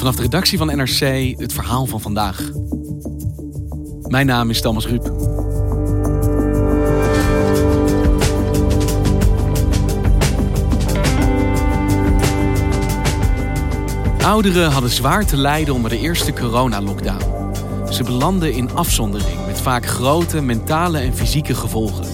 Vanaf 0.00 0.16
de 0.16 0.22
redactie 0.22 0.58
van 0.58 0.66
NRC 0.66 1.00
het 1.38 1.52
verhaal 1.52 1.86
van 1.86 2.00
vandaag. 2.00 2.50
Mijn 4.08 4.26
naam 4.26 4.50
is 4.50 4.60
Thomas 4.60 4.86
Ruip. 4.86 5.12
Ouderen 14.22 14.70
hadden 14.70 14.90
zwaar 14.90 15.26
te 15.26 15.36
lijden 15.36 15.74
onder 15.74 15.90
de 15.90 15.98
eerste 15.98 16.32
coronalockdown. 16.32 17.52
Ze 17.90 18.04
belanden 18.04 18.52
in 18.52 18.74
afzondering 18.74 19.46
met 19.46 19.60
vaak 19.60 19.86
grote 19.86 20.42
mentale 20.42 20.98
en 20.98 21.14
fysieke 21.14 21.54
gevolgen. 21.54 22.06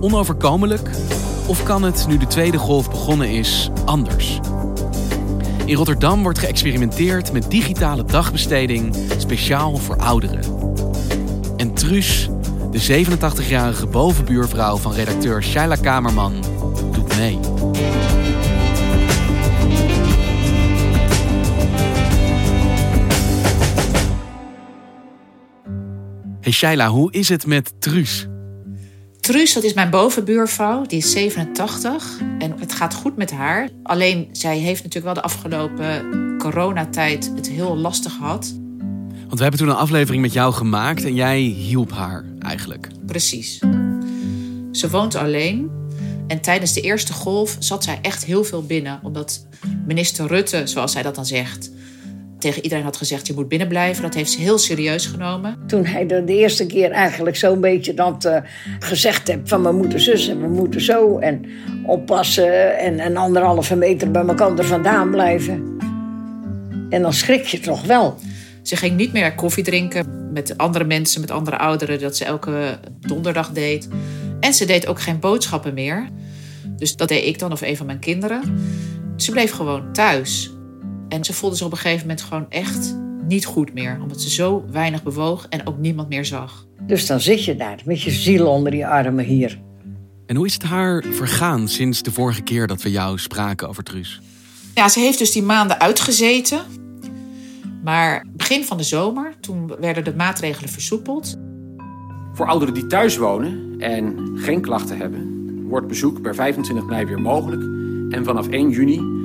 Onoverkomelijk? 0.00 0.90
Of 1.46 1.62
kan 1.62 1.82
het, 1.82 2.04
nu 2.08 2.16
de 2.16 2.26
tweede 2.26 2.58
golf 2.58 2.90
begonnen 2.90 3.30
is, 3.30 3.70
anders? 3.84 4.40
In 5.70 5.76
Rotterdam 5.76 6.22
wordt 6.22 6.38
geëxperimenteerd 6.38 7.32
met 7.32 7.50
digitale 7.50 8.04
dagbesteding 8.04 8.96
speciaal 9.18 9.76
voor 9.76 9.96
ouderen. 9.96 10.40
En 11.56 11.74
Truus, 11.74 12.28
de 12.70 13.04
87-jarige 13.04 13.86
bovenbuurvrouw 13.86 14.76
van 14.76 14.92
redacteur 14.92 15.42
Shaila 15.42 15.74
Kamerman, 15.74 16.32
doet 16.92 17.16
mee. 17.16 17.38
Hey 26.40 26.52
Shaila, 26.52 26.88
hoe 26.88 27.12
is 27.12 27.28
het 27.28 27.46
met 27.46 27.72
Truus? 27.78 28.28
Truus, 29.30 29.52
dat 29.52 29.62
is 29.62 29.72
mijn 29.72 29.90
bovenbuurvrouw, 29.90 30.86
die 30.86 30.98
is 30.98 31.10
87 31.10 32.20
en 32.38 32.54
het 32.58 32.72
gaat 32.72 32.94
goed 32.94 33.16
met 33.16 33.30
haar. 33.30 33.68
Alleen 33.82 34.28
zij 34.32 34.58
heeft 34.58 34.82
natuurlijk 34.82 35.14
wel 35.14 35.14
de 35.14 35.22
afgelopen 35.22 36.36
coronatijd 36.38 37.32
het 37.34 37.48
heel 37.48 37.76
lastig 37.76 38.12
gehad. 38.12 38.54
Want 39.18 39.34
we 39.34 39.42
hebben 39.42 39.60
toen 39.60 39.68
een 39.68 39.74
aflevering 39.74 40.22
met 40.22 40.32
jou 40.32 40.52
gemaakt 40.52 41.04
en 41.04 41.14
jij 41.14 41.40
hielp 41.40 41.92
haar 41.92 42.24
eigenlijk. 42.38 42.88
Precies. 43.06 43.58
Ze 44.72 44.90
woont 44.90 45.14
alleen 45.14 45.70
en 46.26 46.40
tijdens 46.40 46.72
de 46.72 46.80
eerste 46.80 47.12
golf 47.12 47.56
zat 47.58 47.84
zij 47.84 47.98
echt 48.02 48.24
heel 48.24 48.44
veel 48.44 48.66
binnen. 48.66 49.00
Omdat 49.02 49.46
minister 49.86 50.26
Rutte, 50.26 50.62
zoals 50.66 50.92
zij 50.92 51.02
dat 51.02 51.14
dan 51.14 51.26
zegt, 51.26 51.69
tegen 52.40 52.62
iedereen 52.62 52.84
had 52.84 52.96
gezegd: 52.96 53.26
je 53.26 53.32
moet 53.32 53.48
binnenblijven. 53.48 54.02
Dat 54.02 54.14
heeft 54.14 54.30
ze 54.30 54.40
heel 54.40 54.58
serieus 54.58 55.06
genomen. 55.06 55.58
Toen 55.66 55.84
hij 55.84 56.06
de 56.06 56.24
eerste 56.26 56.66
keer 56.66 56.90
eigenlijk 56.90 57.36
zo'n 57.36 57.60
beetje 57.60 57.94
dat 57.94 58.24
uh, 58.24 58.36
gezegd 58.78 59.28
heeft: 59.28 59.48
van 59.48 59.62
we 59.62 59.72
moeten 59.72 60.00
zus 60.00 60.28
en 60.28 60.40
we 60.40 60.48
moeten 60.48 60.80
zo. 60.80 61.18
En 61.18 61.44
oppassen 61.86 62.78
en 62.78 63.00
een 63.00 63.16
anderhalve 63.16 63.76
meter 63.76 64.10
bij 64.10 64.26
elkaar 64.26 64.58
er 64.58 64.64
vandaan 64.64 65.10
blijven. 65.10 65.78
En 66.90 67.02
dan 67.02 67.12
schrik 67.12 67.44
je 67.44 67.60
toch 67.60 67.84
wel. 67.84 68.18
Ze 68.62 68.76
ging 68.76 68.96
niet 68.96 69.12
meer 69.12 69.34
koffie 69.34 69.64
drinken 69.64 70.30
met 70.32 70.56
andere 70.56 70.84
mensen, 70.84 71.20
met 71.20 71.30
andere 71.30 71.58
ouderen, 71.58 72.00
dat 72.00 72.16
ze 72.16 72.24
elke 72.24 72.78
donderdag 73.00 73.50
deed. 73.50 73.88
En 74.40 74.54
ze 74.54 74.64
deed 74.64 74.86
ook 74.86 75.00
geen 75.00 75.20
boodschappen 75.20 75.74
meer. 75.74 76.08
Dus 76.76 76.96
dat 76.96 77.08
deed 77.08 77.24
ik 77.24 77.38
dan 77.38 77.52
of 77.52 77.60
een 77.60 77.76
van 77.76 77.86
mijn 77.86 77.98
kinderen. 77.98 78.42
Ze 79.16 79.30
bleef 79.30 79.50
gewoon 79.50 79.92
thuis. 79.92 80.50
En 81.10 81.24
ze 81.24 81.32
voelde 81.32 81.56
zich 81.56 81.66
op 81.66 81.72
een 81.72 81.78
gegeven 81.78 82.06
moment 82.06 82.22
gewoon 82.22 82.46
echt 82.48 82.96
niet 83.26 83.44
goed 83.44 83.74
meer. 83.74 83.98
Omdat 84.02 84.20
ze 84.20 84.30
zo 84.30 84.64
weinig 84.70 85.02
bewoog 85.02 85.46
en 85.48 85.66
ook 85.66 85.78
niemand 85.78 86.08
meer 86.08 86.24
zag. 86.24 86.66
Dus 86.86 87.06
dan 87.06 87.20
zit 87.20 87.44
je 87.44 87.56
daar 87.56 87.78
met 87.84 88.02
je 88.02 88.10
ziel 88.10 88.46
onder 88.46 88.74
je 88.76 88.86
armen 88.86 89.24
hier. 89.24 89.60
En 90.26 90.36
hoe 90.36 90.46
is 90.46 90.52
het 90.52 90.62
haar 90.62 91.04
vergaan 91.10 91.68
sinds 91.68 92.02
de 92.02 92.12
vorige 92.12 92.42
keer 92.42 92.66
dat 92.66 92.82
we 92.82 92.90
jou 92.90 93.18
spraken 93.18 93.68
over 93.68 93.82
Truus? 93.82 94.20
Ja, 94.74 94.88
ze 94.88 95.00
heeft 95.00 95.18
dus 95.18 95.32
die 95.32 95.42
maanden 95.42 95.80
uitgezeten. 95.80 96.60
Maar 97.84 98.26
begin 98.32 98.64
van 98.64 98.76
de 98.76 98.82
zomer, 98.82 99.34
toen 99.40 99.72
werden 99.80 100.04
de 100.04 100.14
maatregelen 100.14 100.70
versoepeld. 100.70 101.36
Voor 102.32 102.46
ouderen 102.46 102.74
die 102.74 102.86
thuis 102.86 103.16
wonen 103.16 103.74
en 103.78 104.32
geen 104.34 104.60
klachten 104.60 104.96
hebben, 104.96 105.64
wordt 105.68 105.86
bezoek 105.86 106.20
per 106.20 106.34
25 106.34 106.84
mei 106.84 107.04
weer 107.04 107.20
mogelijk. 107.20 107.62
En 108.14 108.24
vanaf 108.24 108.48
1 108.48 108.70
juni 108.70 109.19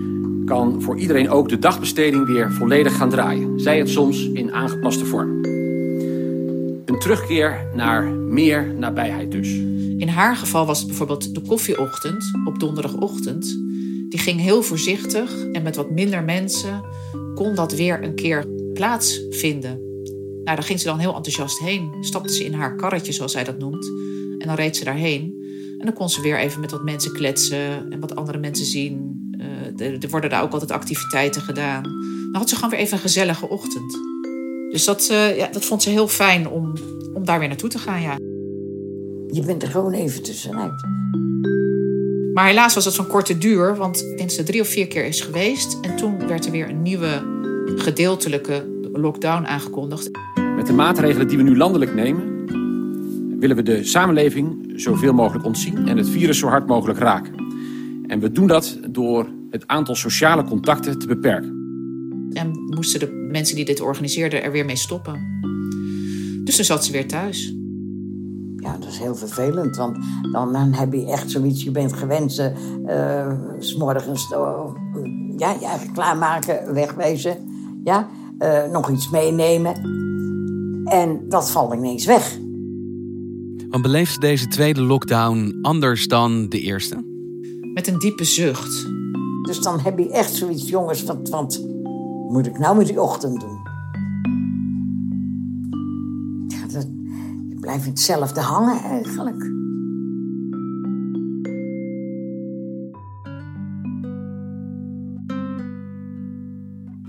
kan 0.46 0.82
voor 0.82 0.98
iedereen 0.98 1.30
ook 1.30 1.50
de 1.50 1.60
dagbesteding 1.60 2.26
weer 2.26 2.52
volledig 2.52 2.96
gaan 2.96 3.10
draaien. 3.10 3.60
Zij 3.60 3.78
het 3.78 3.90
soms 3.90 4.30
in 4.30 4.54
aangepaste 4.54 5.06
vorm. 5.06 5.46
Een 6.86 7.00
terugkeer 7.00 7.68
naar 7.74 8.04
meer 8.04 8.74
nabijheid 8.74 9.32
dus. 9.32 9.50
In 9.98 10.08
haar 10.08 10.36
geval 10.36 10.66
was 10.66 10.78
het 10.78 10.88
bijvoorbeeld 10.88 11.36
de 11.36 11.42
koffieochtend 11.42 12.32
op 12.46 12.60
donderdagochtend. 12.60 13.46
Die 14.10 14.20
ging 14.20 14.40
heel 14.40 14.62
voorzichtig 14.62 15.46
en 15.52 15.64
met 15.64 15.76
wat 15.76 15.92
minder 15.92 16.24
mensen 16.24 16.84
kon 17.36 17.56
dat 17.56 17.74
weer 17.74 18.04
een 18.04 18.16
keer 18.16 18.46
plaatsvinden. 18.74 19.80
Nou, 20.44 20.58
daar 20.58 20.64
ging 20.64 20.80
ze 20.80 20.88
dan 20.88 21.00
heel 21.00 21.16
enthousiast 21.16 21.60
heen. 21.60 21.92
Stapte 22.02 22.34
ze 22.34 22.46
in 22.46 22.54
haar 22.54 22.76
karretje, 22.76 23.12
zoals 23.12 23.32
zij 23.32 23.44
dat 23.44 23.58
noemt. 23.58 23.86
En 24.38 24.48
dan 24.48 24.56
reed 24.56 24.78
ze 24.78 24.84
daarheen. 24.84 25.44
En 25.80 25.86
dan 25.86 25.96
kon 25.96 26.10
ze 26.10 26.22
weer 26.22 26.38
even 26.38 26.62
met 26.62 26.72
wat 26.72 26.84
mensen 26.84 27.14
kletsen 27.14 27.92
en 27.92 28.00
wat 28.00 28.16
andere 28.16 28.38
mensen 28.38 28.66
zien 28.66 29.15
er 29.78 30.10
worden 30.10 30.30
daar 30.30 30.44
ook 30.44 30.52
altijd 30.52 30.72
activiteiten 30.72 31.42
gedaan. 31.42 31.84
Dan 32.32 32.42
had 32.42 32.50
ze 32.50 32.56
gewoon 32.56 32.70
weer 32.70 32.80
even 32.80 32.94
een 32.94 33.00
gezellige 33.00 33.50
ochtend. 33.50 34.00
Dus 34.72 34.86
dat, 34.86 35.10
uh, 35.12 35.38
ja, 35.38 35.48
dat 35.52 35.66
vond 35.66 35.84
ze 35.84 35.90
heel 35.90 36.08
fijn 36.08 36.50
om, 36.50 36.74
om 37.14 37.26
daar 37.26 37.40
weer 37.40 37.48
naartoe 37.48 37.70
te 37.70 37.78
gaan. 37.78 38.02
Ja. 38.02 38.16
Je 39.28 39.44
bent 39.46 39.64
er 39.64 39.70
gewoon 39.70 39.94
even 39.94 40.24
tussenuit. 40.24 40.86
Maar 42.34 42.48
helaas 42.48 42.74
was 42.74 42.84
dat 42.84 42.96
van 42.96 43.08
korte 43.08 43.38
duur, 43.38 43.76
want 43.76 44.02
ik 44.02 44.08
denk 44.08 44.20
dat 44.20 44.32
ze 44.32 44.44
drie 44.44 44.62
of 44.62 44.68
vier 44.68 44.88
keer 44.88 45.06
is 45.06 45.22
geweest. 45.22 45.78
En 45.82 45.96
toen 45.96 46.28
werd 46.28 46.46
er 46.46 46.52
weer 46.52 46.70
een 46.70 46.82
nieuwe 46.82 47.24
gedeeltelijke 47.76 48.66
lockdown 48.94 49.46
aangekondigd. 49.46 50.12
Met 50.56 50.68
de 50.68 50.74
maatregelen 50.74 51.28
die 51.28 51.38
we 51.38 51.44
nu 51.44 51.58
landelijk 51.58 51.94
nemen, 51.94 52.46
willen 53.40 53.56
we 53.56 53.64
de 53.64 53.84
samenleving 53.84 54.74
zoveel 54.76 55.14
mogelijk 55.14 55.46
ontzien 55.46 55.88
en 55.88 55.98
het 55.98 56.10
virus 56.10 56.40
zo 56.40 56.48
hard 56.48 56.68
mogelijk 56.68 57.00
raken. 57.00 57.34
En 58.08 58.20
we 58.20 58.32
doen 58.32 58.48
dat 58.48 58.80
door 58.90 59.28
het 59.56 59.68
aantal 59.68 59.96
sociale 59.96 60.44
contacten 60.44 61.00
te 61.00 61.08
beperken. 61.08 61.64
En 62.34 62.52
moesten 62.76 63.00
de 63.00 63.28
mensen 63.32 63.56
die 63.56 63.66
dit 63.66 63.82
organiseerden 63.82 64.44
er 64.44 64.52
weer 64.52 64.66
mee 64.66 64.76
stoppen. 64.76 65.22
Dus 66.44 66.56
dan 66.56 66.66
zat 66.66 66.86
ze 66.86 66.92
weer 66.92 67.08
thuis. 67.08 67.56
Ja, 68.56 68.78
dat 68.78 68.90
is 68.90 68.98
heel 68.98 69.16
vervelend, 69.16 69.76
want 69.76 69.98
dan, 70.32 70.54
dan 70.54 70.74
heb 70.74 70.94
je 70.94 71.06
echt 71.06 71.32
zoiets. 71.32 71.64
Je 71.64 71.72
bent 71.72 71.94
gewend, 71.94 72.54
uh, 72.88 73.32
s 73.60 73.76
morgens 73.76 74.32
uh, 74.32 74.60
ja, 75.38 75.52
je 75.60 75.66
eigen 75.66 75.94
klaarmaken, 75.94 76.74
wegwezen. 76.74 77.38
Ja, 77.84 78.10
uh, 78.40 78.72
nog 78.72 78.90
iets 78.90 79.10
meenemen. 79.10 79.74
En 80.86 81.26
dat 81.30 81.52
valt 81.52 81.74
ineens 81.74 82.06
weg. 82.06 82.38
Want 83.70 83.82
beleeft 83.82 84.22
deze 84.22 84.48
tweede 84.48 84.82
lockdown 84.82 85.60
anders 85.62 86.08
dan 86.08 86.50
de 86.50 86.60
eerste? 86.60 87.04
Met 87.74 87.88
een 87.88 88.00
diepe 88.00 88.24
zucht. 88.24 88.88
Dus 89.46 89.60
dan 89.60 89.80
heb 89.80 89.98
je 89.98 90.12
echt 90.12 90.34
zoiets, 90.34 90.70
jongens, 90.70 91.04
wat, 91.04 91.62
moet 92.28 92.48
ik 92.48 92.58
nou 92.58 92.78
met 92.78 92.88
die 92.88 93.02
ochtend 93.02 93.40
doen? 93.40 93.60
Ja, 96.48 96.68
dat, 96.74 96.88
je 97.50 97.58
blijft 97.60 97.86
hetzelfde 97.86 98.42
hangen 98.42 98.82
eigenlijk. 98.82 99.54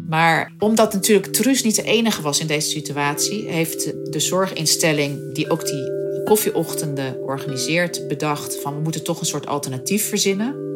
Maar 0.08 0.52
omdat 0.58 0.92
natuurlijk 0.92 1.32
Truus 1.32 1.62
niet 1.62 1.76
de 1.76 1.82
enige 1.82 2.22
was 2.22 2.40
in 2.40 2.46
deze 2.46 2.68
situatie, 2.68 3.48
heeft 3.48 3.92
de 4.12 4.20
zorginstelling 4.20 5.34
die 5.34 5.50
ook 5.50 5.66
die 5.66 5.94
koffieochtenden 6.24 7.20
organiseert 7.20 8.08
bedacht 8.08 8.60
van 8.60 8.74
we 8.74 8.80
moeten 8.80 9.04
toch 9.04 9.20
een 9.20 9.26
soort 9.26 9.46
alternatief 9.46 10.08
verzinnen. 10.08 10.75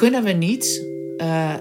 Kunnen 0.00 0.24
we 0.24 0.32
niet 0.32 0.86
uh, 1.16 1.54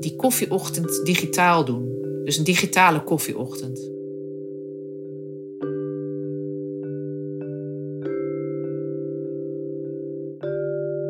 die 0.00 0.16
koffieochtend 0.16 1.04
digitaal 1.04 1.64
doen? 1.64 1.88
Dus 2.24 2.36
een 2.36 2.44
digitale 2.44 3.04
koffieochtend. 3.04 3.78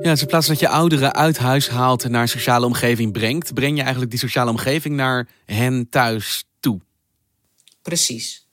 Ja, 0.01 0.11
dus 0.11 0.21
in 0.21 0.27
plaats 0.27 0.47
dat 0.47 0.61
je 0.61 0.69
ouderen 0.69 1.15
uit 1.15 1.39
huis 1.39 1.69
haalt 1.69 2.05
en 2.05 2.11
naar 2.11 2.23
een 2.23 2.29
sociale 2.29 2.67
omgeving 2.67 3.13
brengt, 3.13 3.55
breng 3.55 3.77
je 3.77 3.83
eigenlijk 3.83 4.11
die 4.11 4.21
sociale 4.21 4.51
omgeving 4.51 4.97
naar 4.97 5.29
hen 5.45 5.89
thuis 5.89 6.45
toe. 6.61 6.81
Precies. 7.83 8.44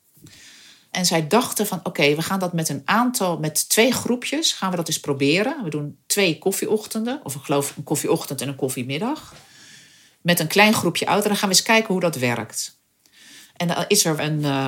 En 0.92 1.06
zij 1.06 1.26
dachten 1.26 1.66
van 1.66 1.80
oké, 1.82 2.14
we 2.14 2.22
gaan 2.22 2.38
dat 2.38 2.52
met 2.52 2.68
een 2.68 2.82
aantal, 2.84 3.38
met 3.38 3.68
twee 3.68 3.92
groepjes, 3.92 4.52
gaan 4.52 4.70
we 4.70 4.76
dat 4.76 4.88
eens 4.88 5.00
proberen. 5.00 5.64
We 5.64 5.70
doen 5.70 5.98
twee 6.06 6.38
koffieochtenden, 6.38 7.20
of 7.22 7.34
ik 7.34 7.42
geloof 7.42 7.76
een 7.76 7.84
koffieochtend 7.84 8.40
en 8.40 8.48
een 8.48 8.56
koffiemiddag. 8.56 9.34
Met 10.20 10.40
een 10.40 10.46
klein 10.46 10.74
groepje 10.74 11.06
ouderen 11.06 11.36
gaan 11.36 11.48
we 11.48 11.54
eens 11.54 11.64
kijken 11.64 11.92
hoe 11.92 12.00
dat 12.00 12.16
werkt. 12.16 12.80
En 13.56 13.68
dan 13.68 13.84
is 13.88 14.04
er 14.04 14.20
een, 14.20 14.40
uh, 14.40 14.66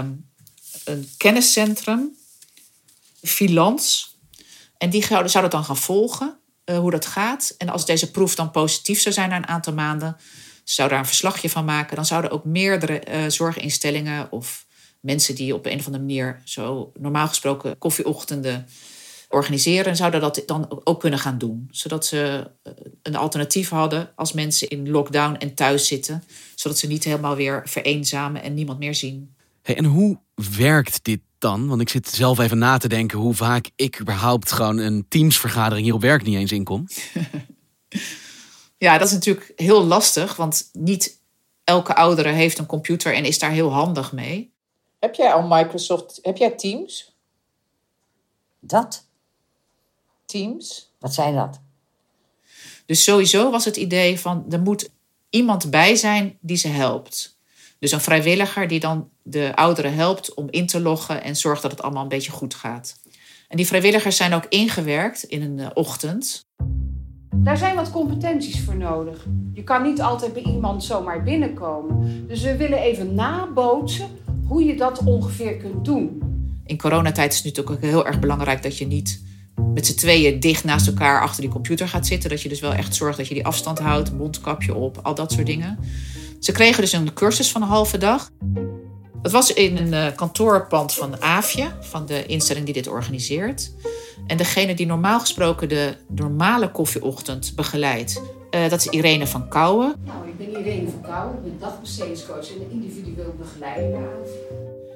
een 0.84 1.10
kenniscentrum, 1.16 2.16
Filans. 3.22 4.16
En 4.78 4.90
die 4.90 5.04
zouden 5.06 5.50
dan 5.50 5.64
gaan 5.64 5.76
volgen. 5.76 6.38
Eh, 6.64 6.78
hoe 6.78 6.90
dat 6.90 7.06
gaat. 7.06 7.54
En 7.58 7.68
als 7.68 7.86
deze 7.86 8.10
proef 8.10 8.34
dan 8.34 8.50
positief 8.50 9.00
zou 9.00 9.14
zijn 9.14 9.28
na 9.28 9.36
een 9.36 9.46
aantal 9.46 9.72
maanden, 9.72 10.16
zou 10.64 10.88
daar 10.88 10.98
een 10.98 11.06
verslagje 11.06 11.50
van 11.50 11.64
maken. 11.64 11.96
Dan 11.96 12.06
zouden 12.06 12.30
ook 12.30 12.44
meerdere 12.44 13.02
uh, 13.08 13.30
zorginstellingen 13.30 14.32
of 14.32 14.63
mensen 15.04 15.34
die 15.34 15.54
op 15.54 15.66
een 15.66 15.78
of 15.78 15.86
andere 15.86 16.04
manier 16.04 16.40
zo 16.44 16.92
normaal 16.98 17.28
gesproken 17.28 17.78
koffieochtenden 17.78 18.66
organiseren, 19.28 19.96
zouden 19.96 20.20
dat 20.20 20.42
dan 20.46 20.80
ook 20.84 21.00
kunnen 21.00 21.18
gaan 21.18 21.38
doen. 21.38 21.68
Zodat 21.70 22.06
ze 22.06 22.50
eh, 22.62 22.72
een 23.02 23.16
alternatief 23.16 23.68
hadden 23.68 24.12
als 24.14 24.32
mensen 24.32 24.68
in 24.68 24.90
lockdown 24.90 25.34
en 25.34 25.54
thuis 25.54 25.86
zitten. 25.86 26.24
Zodat 26.54 26.78
ze 26.78 26.86
niet 26.86 27.04
helemaal 27.04 27.36
weer 27.36 27.62
vereenzamen 27.64 28.42
en 28.42 28.54
niemand 28.54 28.78
meer 28.78 28.94
zien. 28.94 29.34
Hey, 29.62 29.76
en 29.76 29.84
hoe 29.84 30.18
werkt 30.56 31.04
dit 31.04 31.20
dan? 31.38 31.68
Want 31.68 31.80
ik 31.80 31.88
zit 31.88 32.08
zelf 32.08 32.38
even 32.38 32.58
na 32.58 32.76
te 32.76 32.88
denken 32.88 33.18
hoe 33.18 33.34
vaak 33.34 33.70
ik 33.76 34.00
überhaupt 34.00 34.52
gewoon 34.52 34.78
een 34.78 35.06
teamsvergadering 35.08 35.84
hier 35.84 35.94
op 35.94 36.00
werk 36.00 36.22
niet 36.22 36.36
eens 36.36 36.52
inkom. 36.52 36.86
ja, 38.78 38.98
dat 38.98 39.06
is 39.06 39.12
natuurlijk 39.12 39.52
heel 39.56 39.84
lastig, 39.84 40.36
want 40.36 40.68
niet 40.72 41.22
elke 41.64 41.94
oudere 41.94 42.28
heeft 42.28 42.58
een 42.58 42.66
computer 42.66 43.14
en 43.14 43.24
is 43.24 43.38
daar 43.38 43.50
heel 43.50 43.72
handig 43.72 44.12
mee. 44.12 44.53
Heb 45.04 45.14
jij 45.14 45.32
al 45.32 45.46
Microsoft, 45.46 46.18
heb 46.22 46.36
jij 46.36 46.50
Teams? 46.50 47.16
Dat? 48.60 49.06
Teams. 50.24 50.92
Wat 50.98 51.14
zijn 51.14 51.34
dat? 51.34 51.60
Dus 52.86 53.04
sowieso 53.04 53.50
was 53.50 53.64
het 53.64 53.76
idee 53.76 54.20
van 54.20 54.44
er 54.50 54.60
moet 54.60 54.90
iemand 55.30 55.70
bij 55.70 55.96
zijn 55.96 56.38
die 56.40 56.56
ze 56.56 56.68
helpt. 56.68 57.38
Dus 57.78 57.92
een 57.92 58.00
vrijwilliger 58.00 58.68
die 58.68 58.80
dan 58.80 59.10
de 59.22 59.52
ouderen 59.54 59.94
helpt 59.94 60.34
om 60.34 60.46
in 60.50 60.66
te 60.66 60.80
loggen 60.80 61.22
en 61.22 61.36
zorgt 61.36 61.62
dat 61.62 61.70
het 61.70 61.82
allemaal 61.82 62.02
een 62.02 62.08
beetje 62.08 62.32
goed 62.32 62.54
gaat. 62.54 62.96
En 63.48 63.56
die 63.56 63.66
vrijwilligers 63.66 64.16
zijn 64.16 64.32
ook 64.32 64.46
ingewerkt 64.48 65.22
in 65.22 65.42
een 65.42 65.58
eh, 65.58 65.70
ochtend. 65.74 66.46
Daar 67.34 67.56
zijn 67.56 67.76
wat 67.76 67.90
competenties 67.90 68.60
voor 68.60 68.76
nodig. 68.76 69.26
Je 69.52 69.64
kan 69.64 69.82
niet 69.82 70.00
altijd 70.00 70.32
bij 70.32 70.42
iemand 70.42 70.84
zomaar 70.84 71.22
binnenkomen. 71.22 72.26
Dus 72.28 72.42
we 72.42 72.56
willen 72.56 72.78
even 72.78 73.14
nabootsen 73.14 74.22
hoe 74.46 74.64
je 74.64 74.76
dat 74.76 75.04
ongeveer 75.04 75.56
kunt 75.56 75.84
doen. 75.84 76.22
In 76.66 76.78
coronatijd 76.78 77.32
is 77.32 77.36
het 77.38 77.46
natuurlijk 77.46 77.76
ook 77.76 77.90
heel 77.90 78.06
erg 78.06 78.18
belangrijk 78.18 78.62
dat 78.62 78.78
je 78.78 78.86
niet 78.86 79.22
met 79.74 79.86
z'n 79.86 79.94
tweeën 79.94 80.40
dicht 80.40 80.64
naast 80.64 80.86
elkaar 80.86 81.20
achter 81.20 81.40
die 81.40 81.50
computer 81.50 81.88
gaat 81.88 82.06
zitten. 82.06 82.30
Dat 82.30 82.42
je 82.42 82.48
dus 82.48 82.60
wel 82.60 82.72
echt 82.72 82.94
zorgt 82.94 83.16
dat 83.16 83.28
je 83.28 83.34
die 83.34 83.46
afstand 83.46 83.78
houdt, 83.78 84.12
mondkapje 84.12 84.74
op, 84.74 84.98
al 85.02 85.14
dat 85.14 85.32
soort 85.32 85.46
dingen. 85.46 85.78
Ze 86.40 86.52
kregen 86.52 86.80
dus 86.80 86.92
een 86.92 87.12
cursus 87.12 87.50
van 87.50 87.62
een 87.62 87.68
halve 87.68 87.98
dag. 87.98 88.30
Het 89.22 89.32
was 89.32 89.52
in 89.52 89.76
een 89.76 89.92
uh, 89.92 90.16
kantoorpand 90.16 90.92
van 90.92 91.20
AFje, 91.20 91.70
van 91.80 92.06
de 92.06 92.26
instelling 92.26 92.64
die 92.64 92.74
dit 92.74 92.88
organiseert. 92.88 93.72
En 94.26 94.36
degene 94.36 94.74
die 94.74 94.86
normaal 94.86 95.20
gesproken 95.20 95.68
de 95.68 95.96
normale 96.08 96.70
koffieochtend 96.70 97.52
begeleidt, 97.54 98.22
uh, 98.54 98.68
dat 98.68 98.80
is 98.80 98.86
Irene 98.86 99.26
van 99.26 99.48
Kouwen. 99.48 99.94
Nou, 100.04 100.28
ik 100.28 100.36
ben 100.36 100.60
Irene 100.60 100.90
van 100.90 101.00
Kouwen, 101.00 101.36
ik 101.36 101.42
ben 101.42 101.58
dagbestedingscoach 101.58 102.48
en 102.48 102.70
individueel 102.70 103.34
begeleider 103.38 104.08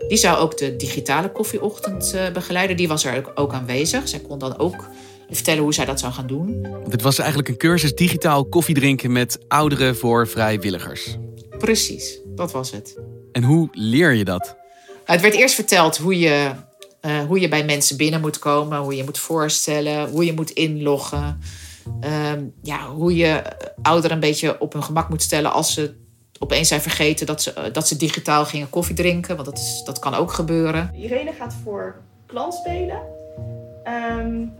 Die 0.08 0.18
zou 0.18 0.38
ook 0.38 0.56
de 0.56 0.76
digitale 0.76 1.32
koffieochtend 1.32 2.12
uh, 2.14 2.30
begeleiden. 2.30 2.76
Die 2.76 2.88
was 2.88 3.04
er 3.04 3.32
ook 3.34 3.52
aanwezig. 3.52 4.08
Zij 4.08 4.18
kon 4.20 4.38
dan 4.38 4.58
ook 4.58 4.88
vertellen 5.30 5.62
hoe 5.62 5.74
zij 5.74 5.84
dat 5.84 6.00
zou 6.00 6.12
gaan 6.12 6.26
doen. 6.26 6.66
Dit 6.88 7.02
was 7.02 7.18
eigenlijk 7.18 7.48
een 7.48 7.56
cursus 7.56 7.94
digitaal 7.94 8.44
koffiedrinken 8.44 9.12
met 9.12 9.38
ouderen 9.48 9.96
voor 9.96 10.28
vrijwilligers. 10.28 11.16
Precies, 11.58 12.20
dat 12.26 12.52
was 12.52 12.70
het. 12.70 12.98
En 13.32 13.42
hoe 13.42 13.68
leer 13.72 14.12
je 14.12 14.24
dat? 14.24 14.56
Het 15.04 15.20
werd 15.20 15.34
eerst 15.34 15.54
verteld 15.54 15.96
hoe 15.96 16.18
je, 16.18 16.50
uh, 17.06 17.20
hoe 17.20 17.40
je 17.40 17.48
bij 17.48 17.64
mensen 17.64 17.96
binnen 17.96 18.20
moet 18.20 18.38
komen, 18.38 18.78
hoe 18.78 18.96
je 18.96 19.04
moet 19.04 19.18
voorstellen, 19.18 20.08
hoe 20.08 20.24
je 20.24 20.32
moet 20.32 20.50
inloggen. 20.50 21.40
Uh, 22.04 22.32
ja, 22.62 22.88
hoe 22.88 23.16
je 23.16 23.42
ouderen 23.82 24.16
een 24.16 24.22
beetje 24.22 24.60
op 24.60 24.72
hun 24.72 24.82
gemak 24.82 25.08
moet 25.08 25.22
stellen 25.22 25.52
als 25.52 25.74
ze 25.74 25.94
opeens 26.38 26.68
zijn 26.68 26.80
vergeten 26.80 27.26
dat 27.26 27.42
ze, 27.42 27.70
dat 27.72 27.88
ze 27.88 27.96
digitaal 27.96 28.44
gingen 28.44 28.70
koffie 28.70 28.94
drinken. 28.94 29.34
Want 29.34 29.48
dat, 29.48 29.58
is, 29.58 29.82
dat 29.84 29.98
kan 29.98 30.14
ook 30.14 30.32
gebeuren. 30.32 30.90
Irene 30.94 31.32
gaat 31.32 31.54
voor 31.64 32.02
klant 32.26 32.54
spelen. 32.54 33.00
Um, 34.18 34.52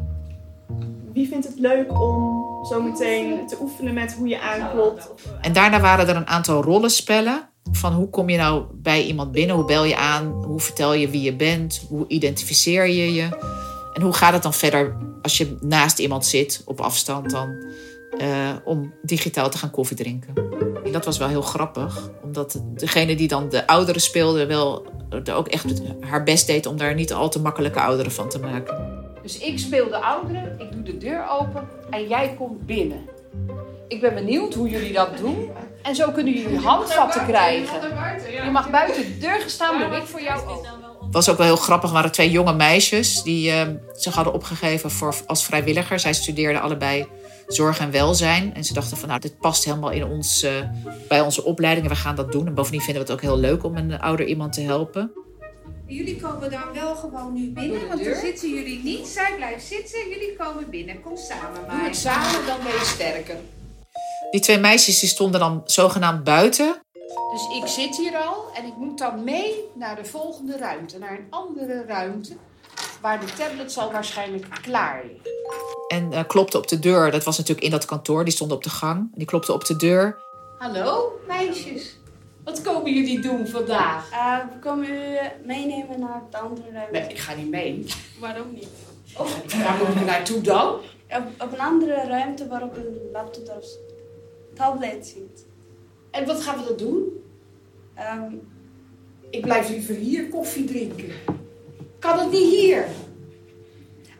wie 1.13 1.29
vindt 1.29 1.47
het 1.47 1.59
leuk 1.59 2.01
om 2.01 2.47
zometeen 2.63 3.47
te 3.47 3.57
oefenen 3.61 3.95
met 3.95 4.15
hoe 4.15 4.29
je 4.29 4.41
aanklopt? 4.41 5.11
En 5.41 5.53
daarna 5.53 5.81
waren 5.81 6.09
er 6.09 6.17
een 6.17 6.27
aantal 6.27 6.63
rollenspellen. 6.63 7.49
Van 7.73 7.93
hoe 7.93 8.11
kom 8.11 8.29
je 8.29 8.37
nou 8.37 8.65
bij 8.75 9.05
iemand 9.05 9.33
binnen? 9.33 9.57
Hoe 9.57 9.65
bel 9.65 9.85
je 9.85 9.97
aan? 9.97 10.27
Hoe 10.27 10.61
vertel 10.61 10.95
je 10.95 11.09
wie 11.09 11.23
je 11.23 11.37
bent? 11.37 11.85
Hoe 11.89 12.05
identificeer 12.09 12.87
je 12.87 13.13
je? 13.15 13.29
En 13.99 14.05
hoe 14.05 14.13
gaat 14.13 14.33
het 14.33 14.43
dan 14.43 14.55
verder 14.55 14.97
als 15.23 15.39
je 15.39 15.57
naast 15.61 15.99
iemand 15.99 16.27
zit 16.27 16.63
op 16.65 16.81
afstand 16.81 17.31
dan? 17.31 17.65
Uh, 18.21 18.51
om 18.65 18.95
digitaal 19.03 19.51
te 19.51 19.59
gaan 19.59 19.71
koffie 19.71 19.97
drinken. 19.97 20.35
En 20.85 20.93
dat 20.93 21.05
was 21.05 21.19
wel 21.19 21.29
heel 21.29 21.43
grappig, 21.43 22.11
omdat 22.23 22.63
degene 22.75 23.17
die 23.17 23.29
dan 23.29 23.49
de 23.49 23.67
ouderen 23.67 24.01
speelde, 24.01 24.47
wel 24.47 24.87
er 25.25 25.35
ook 25.35 25.49
echt 25.49 25.83
haar 26.01 26.23
best 26.23 26.47
deed 26.47 26.67
om 26.67 26.77
daar 26.77 26.95
niet 26.95 27.13
al 27.13 27.29
te 27.29 27.41
makkelijke 27.41 27.81
ouderen 27.81 28.13
van 28.13 28.29
te 28.29 28.39
maken. 28.39 29.03
Dus 29.23 29.39
ik 29.39 29.59
speel 29.59 29.89
de 29.89 29.99
ouderen, 29.99 30.61
ik 30.61 30.73
doe 30.73 30.83
de 30.83 30.97
deur 30.97 31.29
open 31.31 31.69
en 31.91 32.09
jij 32.09 32.35
komt 32.39 32.67
binnen. 32.67 33.01
Ik 33.89 34.01
ben 34.01 34.15
benieuwd 34.15 34.55
hoe 34.55 34.69
jullie 34.69 34.93
dat 34.93 35.17
doen. 35.17 35.51
En 35.83 35.95
zo 35.95 36.11
kunnen 36.11 36.33
jullie 36.33 36.59
handvatten 36.59 37.27
krijgen. 37.27 37.81
Je 38.45 38.51
mag 38.51 38.71
buiten 38.71 39.03
de 39.03 39.19
deur 39.19 39.41
gestaan, 39.41 39.79
doe 39.79 39.97
ik 39.99 40.07
voor 40.07 40.23
jou 40.23 40.49
ook. 40.49 40.78
Het 41.09 41.17
was 41.17 41.31
ook 41.31 41.37
wel 41.37 41.47
heel 41.47 41.57
grappig. 41.57 41.89
Er 41.89 41.95
waren 41.95 42.13
twee 42.13 42.31
jonge 42.31 42.55
meisjes 42.55 43.23
die 43.23 43.51
uh, 43.51 43.63
zich 43.93 44.15
hadden 44.15 44.33
opgegeven 44.33 44.91
voor, 44.91 45.15
als 45.27 45.45
vrijwilliger. 45.45 46.01
Zij 46.01 46.13
studeerden 46.13 46.63
allebei 46.63 47.07
zorg 47.47 47.79
en 47.79 47.91
welzijn. 47.91 48.55
En 48.55 48.65
ze 48.65 48.75
dachten 48.75 48.97
van 48.97 49.09
nou, 49.09 49.21
dit 49.21 49.39
past 49.39 49.65
helemaal 49.65 49.91
in 49.91 50.05
ons, 50.05 50.45
uh, 50.45 50.51
bij 51.09 51.21
onze 51.21 51.45
opleiding. 51.45 51.87
En 51.87 51.93
we 51.93 51.99
gaan 51.99 52.17
dat 52.17 52.33
doen. 52.33 52.47
En 52.47 52.55
bovendien 52.55 52.81
vinden 52.81 53.03
we 53.03 53.13
het 53.13 53.19
ook 53.19 53.31
heel 53.31 53.39
leuk 53.39 53.65
om 53.65 53.77
een 53.77 54.01
ouder 54.01 54.27
iemand 54.27 54.53
te 54.53 54.61
helpen. 54.61 55.13
Jullie 55.87 56.17
komen 56.17 56.51
dan 56.51 56.73
wel 56.75 56.97
gewoon 56.97 57.35
nu 57.35 57.51
binnen, 57.51 57.89
want 57.89 58.05
dan 58.05 58.15
zitten 58.15 58.55
jullie 58.55 58.83
niet. 58.83 59.07
Zij 59.07 59.33
blijft 59.37 59.67
zitten, 59.67 60.09
jullie 60.09 60.37
komen 60.37 60.71
binnen. 60.71 61.01
Kom 61.01 61.17
samen 61.17 61.61
maar. 61.67 61.77
Doe 61.77 61.87
het 61.87 61.97
samen, 61.97 62.47
dan 62.47 62.59
ben 62.63 62.73
je 62.73 62.85
sterker. 62.85 63.37
Die 64.31 64.41
twee 64.41 64.59
meisjes 64.59 64.99
die 64.99 65.09
stonden 65.09 65.41
dan 65.41 65.63
zogenaamd 65.65 66.25
buiten. 66.25 66.81
Dus 67.31 67.49
ik 67.49 67.67
zit 67.67 67.97
hier 67.97 68.17
al 68.17 68.45
en 68.55 68.65
ik 68.65 68.77
moet 68.77 68.99
dan 68.99 69.25
mee 69.25 69.65
naar 69.75 69.97
de 69.97 70.05
volgende 70.05 70.57
ruimte, 70.57 70.99
naar 70.99 71.13
een 71.13 71.27
andere 71.31 71.85
ruimte. 71.85 72.37
Waar 73.01 73.21
de 73.21 73.27
tablet 73.33 73.79
al 73.79 73.93
waarschijnlijk 73.93 74.47
klaar 74.63 75.05
ligt. 75.07 75.29
En 75.89 76.13
uh, 76.13 76.21
klopte 76.27 76.59
op 76.59 76.69
de 76.69 76.79
deur. 76.79 77.11
Dat 77.11 77.25
was 77.25 77.39
natuurlijk 77.39 77.67
in 77.67 77.73
dat 77.73 77.85
kantoor. 77.85 78.25
Die 78.25 78.33
stonden 78.33 78.57
op 78.57 78.63
de 78.63 78.71
gang. 78.71 79.11
Die 79.15 79.27
klopte 79.27 79.53
op 79.53 79.65
de 79.65 79.77
deur. 79.77 80.19
Hallo, 80.59 81.21
meisjes. 81.27 81.97
Wat 82.45 82.63
komen 82.63 82.95
jullie 82.95 83.21
doen 83.21 83.47
vandaag? 83.47 84.11
Uh, 84.13 84.39
we 84.53 84.59
komen 84.59 84.89
u 84.89 85.19
meenemen 85.45 86.01
naar 86.01 86.23
de 86.31 86.39
andere 86.39 86.71
ruimte. 86.71 86.99
Nee, 86.99 87.09
ik 87.09 87.19
ga 87.19 87.35
niet 87.35 87.51
mee. 87.51 87.87
Waarom 88.21 88.53
niet? 88.53 88.69
Oh, 89.17 89.27
waar 89.63 89.77
moeten 89.79 89.99
we 89.99 90.05
naartoe 90.05 90.41
dan? 90.41 90.69
Op, 91.11 91.25
op, 91.39 91.53
een 91.53 91.61
andere 91.61 91.95
ruimte 91.95 92.49
waarop 92.49 92.77
een 92.77 92.99
laptop 93.13 93.57
of 93.59 93.67
tablet 94.55 95.07
zit. 95.07 95.47
En 96.11 96.27
wat 96.27 96.41
gaan 96.43 96.59
we 96.59 96.65
dan 96.65 96.77
doen? 96.77 97.03
Um, 98.15 98.49
ik 99.31 99.41
blijf 99.41 99.69
liever 99.69 99.95
hier 99.95 100.29
koffie 100.29 100.65
drinken. 100.65 101.13
Kan 101.99 102.19
het 102.19 102.31
niet 102.31 102.51
hier? 102.51 102.87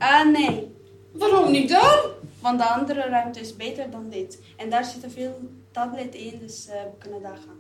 Uh, 0.01 0.31
nee. 0.31 0.77
Waarom 1.13 1.51
niet 1.51 1.69
dan? 1.69 1.99
Want 2.41 2.59
de 2.59 2.65
andere 2.65 3.01
ruimte 3.01 3.41
is 3.41 3.57
beter 3.57 3.91
dan 3.91 4.11
dit. 4.11 4.39
En 4.57 4.71
daar 4.71 4.85
zitten 4.85 5.11
veel 5.11 5.41
tablet 5.73 6.15
in, 6.15 6.39
dus 6.39 6.67
uh, 6.67 6.73
we 6.73 6.99
kunnen 6.99 7.23
daar 7.23 7.39
gaan. 7.47 7.59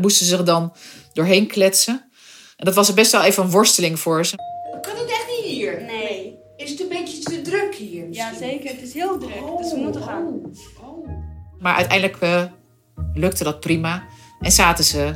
Moesten 0.00 0.26
ze 0.26 0.36
zich 0.36 0.44
dan 0.44 0.72
doorheen 1.12 1.46
kletsen. 1.46 2.10
En 2.56 2.64
dat 2.64 2.74
was 2.74 2.94
best 2.94 3.12
wel 3.12 3.22
even 3.22 3.44
een 3.44 3.50
worsteling 3.50 3.98
voor 3.98 4.26
ze. 4.26 4.36
Kan 4.80 4.96
het 4.96 5.10
echt 5.10 5.26
niet 5.28 5.44
hier? 5.44 5.82
Nee. 5.82 6.38
Is 6.56 6.70
het 6.70 6.80
een 6.80 6.88
beetje 6.88 7.18
te 7.18 7.42
druk 7.42 7.74
hier? 7.74 8.06
Ja, 8.10 8.34
zeker. 8.34 8.70
Het 8.70 8.82
is 8.82 8.92
heel 8.92 9.18
druk. 9.18 9.58
Dus 9.58 9.72
we 9.72 9.78
moeten 9.78 10.02
gaan. 10.02 10.52
Maar 11.58 11.74
uiteindelijk 11.74 12.22
eh, 12.22 12.44
lukte 13.14 13.44
dat 13.44 13.60
prima. 13.60 14.06
En 14.40 14.52
zaten 14.52 14.84
ze 14.84 15.14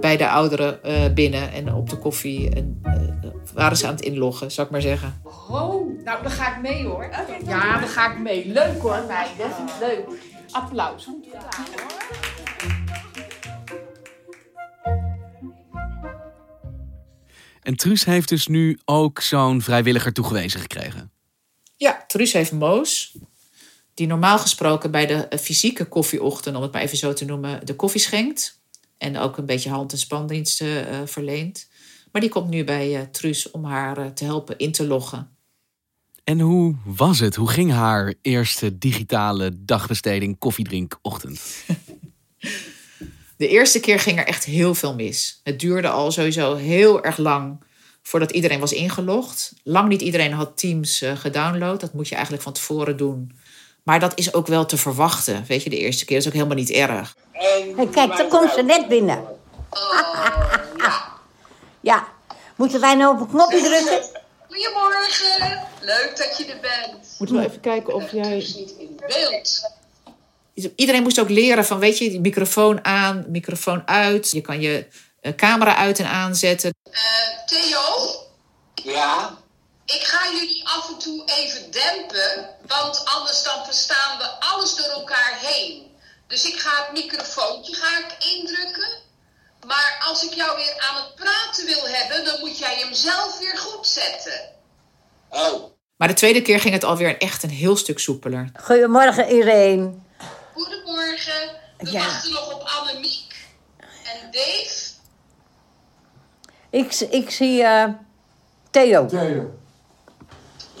bij 0.00 0.16
de 0.16 0.28
ouderen 0.28 0.82
eh, 0.82 1.12
binnen 1.12 1.52
en 1.52 1.74
op 1.74 1.90
de 1.90 1.96
koffie. 1.96 2.50
En 2.50 2.80
eh, 2.82 3.30
waren 3.54 3.76
ze 3.76 3.86
aan 3.86 3.94
het 3.94 4.04
inloggen, 4.04 4.50
zou 4.50 4.66
ik 4.66 4.72
maar 4.72 4.82
zeggen. 4.82 5.20
Oh, 5.50 6.04
nou 6.04 6.22
dan 6.22 6.30
ga 6.30 6.56
ik 6.56 6.62
mee 6.62 6.86
hoor. 6.86 7.10
ja, 7.46 7.78
dan 7.78 7.88
ga 7.88 8.12
ik 8.12 8.18
mee. 8.18 8.46
Leuk 8.46 8.80
hoor, 8.80 9.04
meiden. 9.08 9.38
Dat 9.38 9.56
vind 9.56 9.70
ik 9.70 9.76
leuk. 9.80 10.18
Applaus. 10.50 11.08
En 17.62 17.76
Truus 17.76 18.04
heeft 18.04 18.28
dus 18.28 18.46
nu 18.46 18.78
ook 18.84 19.20
zo'n 19.20 19.62
vrijwilliger 19.62 20.12
toegewezen 20.12 20.60
gekregen. 20.60 21.12
Ja, 21.76 22.04
Truus 22.06 22.32
heeft 22.32 22.52
Moos, 22.52 23.16
die 24.00 24.08
normaal 24.08 24.38
gesproken 24.38 24.90
bij 24.90 25.06
de 25.06 25.14
eh, 25.14 25.38
fysieke 25.38 25.84
koffieochtend, 25.84 26.56
om 26.56 26.62
het 26.62 26.72
maar 26.72 26.82
even 26.82 26.96
zo 26.96 27.12
te 27.12 27.24
noemen, 27.24 27.66
de 27.66 27.76
koffie 27.76 28.00
schenkt. 28.00 28.60
En 28.98 29.18
ook 29.18 29.36
een 29.36 29.46
beetje 29.46 29.70
hand- 29.70 29.92
en 29.92 29.98
spandiensten 29.98 30.88
eh, 30.88 30.98
verleent. 31.04 31.68
Maar 32.12 32.20
die 32.20 32.30
komt 32.30 32.48
nu 32.48 32.64
bij 32.64 32.96
eh 32.96 33.02
Truus 33.02 33.50
om 33.50 33.64
haar 33.64 34.14
te 34.14 34.24
helpen 34.24 34.58
in 34.58 34.72
te 34.72 34.86
loggen. 34.86 35.36
En 36.24 36.40
hoe 36.40 36.76
was 36.84 37.18
het? 37.18 37.34
Hoe 37.34 37.50
ging 37.50 37.72
haar 37.72 38.14
eerste 38.22 38.78
digitale 38.78 39.52
dagbesteding 39.64 40.38
koffiedrinkochtend? 40.38 41.40
De 43.36 43.48
eerste 43.48 43.80
keer 43.80 44.00
ging 44.00 44.18
er 44.18 44.26
echt 44.26 44.44
heel 44.44 44.74
veel 44.74 44.94
mis. 44.94 45.40
Het 45.42 45.60
duurde 45.60 45.88
al 45.88 46.12
sowieso 46.12 46.54
heel 46.54 47.04
erg 47.04 47.16
lang 47.16 47.62
voordat 48.02 48.30
iedereen 48.30 48.60
was 48.60 48.72
ingelogd. 48.72 49.52
Lang 49.62 49.88
niet 49.88 50.02
iedereen 50.02 50.32
had 50.32 50.58
Teams 50.58 51.04
gedownload. 51.14 51.80
Dat 51.80 51.94
moet 51.94 52.08
je 52.08 52.14
eigenlijk 52.14 52.44
van 52.44 52.52
tevoren 52.52 52.96
doen. 52.96 53.32
Maar 53.90 54.00
dat 54.00 54.18
is 54.18 54.34
ook 54.34 54.46
wel 54.46 54.66
te 54.66 54.76
verwachten. 54.76 55.44
Weet 55.48 55.62
je, 55.62 55.70
de 55.70 55.78
eerste 55.78 56.04
keer 56.04 56.16
dat 56.16 56.26
is 56.26 56.32
ook 56.32 56.36
helemaal 56.36 56.56
niet 56.56 56.70
erg. 56.70 57.16
Hey, 57.32 57.88
kijk, 57.92 58.16
daar 58.16 58.28
komt 58.28 58.52
ze 58.52 58.62
net 58.62 58.88
binnen. 58.88 59.24
ja. 61.80 62.08
Moeten 62.56 62.80
wij 62.80 62.94
nou 62.94 63.14
op 63.14 63.20
een 63.20 63.28
knopje 63.28 63.62
drukken? 63.62 64.02
Goedemorgen, 64.48 65.68
leuk 65.80 66.12
dat 66.16 66.38
je 66.38 66.44
er 66.44 66.60
bent. 66.60 67.14
Moeten 67.18 67.36
we 67.36 67.44
even 67.46 67.60
kijken 67.60 67.94
of 67.94 68.12
jij... 68.12 68.34
Niet 68.34 68.74
in 68.78 69.00
beeld. 69.06 69.70
Iedereen 70.76 71.02
moest 71.02 71.20
ook 71.20 71.28
leren 71.28 71.64
van, 71.64 71.78
weet 71.78 71.98
je, 71.98 72.20
microfoon 72.20 72.84
aan, 72.84 73.24
microfoon 73.28 73.88
uit. 73.88 74.30
Je 74.30 74.40
kan 74.40 74.60
je 74.60 74.86
eh, 75.20 75.34
camera 75.34 75.76
uit 75.76 75.98
en 75.98 76.06
aanzetten. 76.08 76.74
Eh, 76.90 77.00
Theo, 77.46 77.80
Ja? 78.74 79.38
Ik 79.96 80.02
ga 80.04 80.30
jullie 80.32 80.68
af 80.68 80.88
en 80.88 80.98
toe 80.98 81.24
even 81.24 81.70
dempen, 81.70 82.48
want 82.66 83.04
anders 83.04 83.42
dan 83.42 83.64
verstaan 83.64 84.18
we 84.18 84.24
alles 84.24 84.74
door 84.76 84.86
elkaar 84.92 85.38
heen. 85.40 85.96
Dus 86.26 86.44
ik 86.44 86.58
ga 86.60 86.70
het 86.84 86.92
microfoontje 86.92 87.74
ga 87.74 87.98
ik 87.98 88.24
indrukken. 88.24 88.88
Maar 89.66 90.02
als 90.06 90.24
ik 90.24 90.32
jou 90.34 90.56
weer 90.56 90.74
aan 90.78 91.02
het 91.02 91.14
praten 91.14 91.66
wil 91.66 91.86
hebben, 91.88 92.24
dan 92.24 92.40
moet 92.40 92.58
jij 92.58 92.74
hem 92.78 92.94
zelf 92.94 93.38
weer 93.38 93.58
goed 93.58 93.86
zetten. 93.86 94.40
Oh. 95.28 95.70
Maar 95.96 96.08
de 96.08 96.14
tweede 96.14 96.42
keer 96.42 96.60
ging 96.60 96.74
het 96.74 96.84
alweer 96.84 97.18
echt 97.18 97.42
een 97.42 97.50
heel 97.50 97.76
stuk 97.76 97.98
soepeler. 97.98 98.50
Goedemorgen, 98.62 99.28
Irene. 99.28 99.92
Goedemorgen. 100.52 101.50
We 101.78 101.90
Ja. 101.90 102.04
wachten 102.04 102.32
nog 102.32 102.52
op 102.54 102.62
Annemiek. 102.78 103.46
En 104.04 104.30
Dave? 104.30 104.88
Ik, 106.70 106.94
ik 106.94 107.30
zie 107.30 107.62
eh, 107.62 107.84
Theo. 108.70 109.08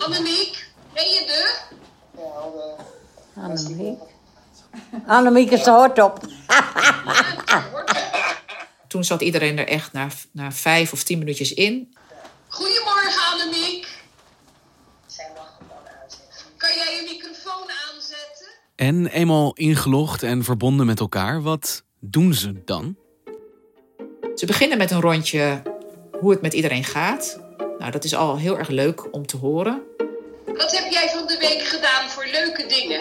Annemiek, 0.04 0.68
ben 0.94 1.04
je 1.04 1.24
er? 1.26 1.62
Annemiek. 3.34 4.00
Annemiek 5.06 5.50
is 5.50 5.62
de 5.62 5.70
hort 5.70 5.98
op. 5.98 6.20
Toen 8.88 9.04
zat 9.04 9.20
iedereen 9.20 9.58
er 9.58 9.68
echt 9.68 9.92
na, 9.92 10.08
na 10.32 10.52
vijf 10.52 10.92
of 10.92 11.02
tien 11.02 11.18
minuutjes 11.18 11.54
in. 11.54 11.94
Goedemorgen 12.48 13.22
Annemiek. 13.32 13.98
Kan 16.56 16.70
jij 16.74 16.94
je 16.96 17.02
microfoon 17.12 17.70
aanzetten? 17.88 18.46
En 18.76 19.06
eenmaal 19.06 19.52
ingelogd 19.52 20.22
en 20.22 20.44
verbonden 20.44 20.86
met 20.86 21.00
elkaar, 21.00 21.42
wat 21.42 21.82
doen 21.98 22.34
ze 22.34 22.64
dan? 22.64 22.96
Ze 24.34 24.46
beginnen 24.46 24.78
met 24.78 24.90
een 24.90 25.00
rondje 25.00 25.62
hoe 26.20 26.30
het 26.30 26.42
met 26.42 26.52
iedereen 26.54 26.84
gaat. 26.84 27.40
Nou, 27.78 27.90
dat 27.90 28.04
is 28.04 28.14
al 28.14 28.38
heel 28.38 28.58
erg 28.58 28.68
leuk 28.68 29.14
om 29.14 29.26
te 29.26 29.36
horen. 29.36 29.82
Wat 30.56 30.72
heb 30.72 30.90
jij 30.92 31.08
van 31.08 31.26
de 31.26 31.36
week 31.38 31.62
gedaan 31.62 32.08
voor 32.08 32.26
leuke 32.32 32.66
dingen? 32.66 33.00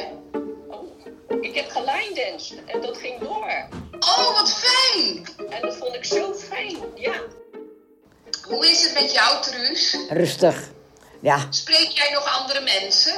Ik 1.42 1.56
heb 1.56 1.70
gelinedance 1.70 2.56
en 2.66 2.82
dat 2.82 2.98
ging 2.98 3.20
door. 3.20 3.52
Oh, 4.00 4.34
wat 4.40 4.54
fijn! 4.54 5.28
En 5.50 5.62
dat 5.62 5.76
vond 5.78 5.96
ik 5.96 6.06
zo 6.06 6.34
fijn, 6.34 6.78
ja. 6.96 7.14
Hoe 8.48 8.70
is 8.70 8.84
het 8.84 8.94
met 9.02 9.14
jou, 9.14 9.42
Truus? 9.42 9.98
Rustig. 10.10 10.70
Ja, 11.22 11.38
Spreek 11.50 11.90
jij 11.90 12.12
nog 12.14 12.40
andere 12.40 12.62
mensen? 12.62 13.14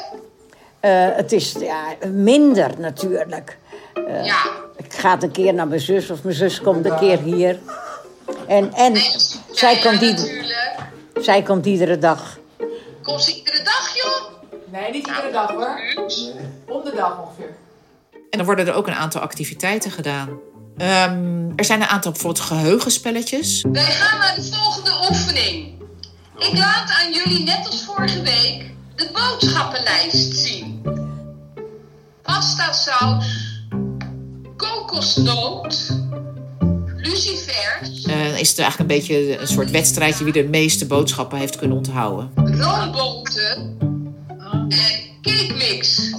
eh, 0.79 1.15
het 1.15 1.31
is 1.31 1.51
ja, 1.59 1.95
minder 2.07 2.79
natuurlijk. 2.79 3.57
Eh, 3.93 4.25
Ja. 4.25 4.41
Ik 4.77 4.93
ga 4.93 5.17
een 5.21 5.31
keer 5.31 5.53
naar 5.53 5.67
mijn 5.67 5.81
zus 5.81 6.09
of 6.09 6.23
mijn 6.23 6.35
zus 6.35 6.61
komt 6.61 6.85
een 6.85 6.97
keer 7.00 7.19
hier. 7.19 7.59
En, 8.47 8.73
en 8.73 8.95
zij, 9.51 9.75
ja, 9.75 9.81
komt 9.81 10.01
ieder- 10.01 10.45
zij 11.21 11.41
komt 11.43 11.65
iedere 11.65 11.97
dag. 11.97 12.39
Komt 13.03 13.24
ze 13.24 13.36
iedere 13.36 13.63
dag, 13.63 13.96
joh? 13.96 14.31
Nee, 14.72 14.91
niet 14.91 15.08
iedere 15.08 15.31
dag 15.31 15.50
hoor. 15.50 15.79
Om 16.67 16.84
de 16.84 16.91
dag 16.96 17.20
ongeveer. 17.20 17.55
En 18.12 18.38
dan 18.38 18.46
worden 18.46 18.67
er 18.67 18.74
ook 18.74 18.88
een 18.88 18.93
aantal 18.93 19.22
activiteiten 19.22 19.91
gedaan. 19.91 20.39
Ehm, 20.77 21.51
er 21.55 21.65
zijn 21.65 21.81
een 21.81 21.88
aantal 21.88 22.12
bijvoorbeeld 22.12 22.46
geheugenspelletjes. 22.46 23.65
Wij 23.72 23.84
gaan 23.84 24.20
naar 24.20 24.36
de 24.36 24.43
volgende 24.43 24.91
oefening. 25.10 25.79
Ik 26.38 26.58
laat 26.58 26.91
aan 27.00 27.13
jullie, 27.13 27.43
net 27.43 27.65
als 27.65 27.84
vorige 27.84 28.22
week, 28.22 28.72
de 28.96 29.10
boodschappenlijst 29.13 30.34
zien. 30.34 30.81
Pasta 32.22 32.72
saus, 32.72 33.63
kokosnoot, 34.58 36.00
lucifers, 37.01 38.05
Eh, 38.05 38.39
is 38.39 38.50
het 38.50 38.60
eigenlijk 38.60 38.79
een 38.79 38.98
beetje 38.98 39.38
een 39.38 39.48
soort 39.48 39.72
wedstrijdje 39.72 40.24
wie 40.24 40.34
de 40.34 40.43
meeste 40.43 40.86
boodschappen 40.88 41.38
heeft 41.38 41.55
kunnen 41.55 41.77
onthouden. 41.77 42.31
roomboten 42.36 43.77
en 44.70 44.70
cake 45.22 45.53
mix. 45.58 46.10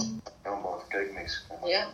Ja. 1.66 1.86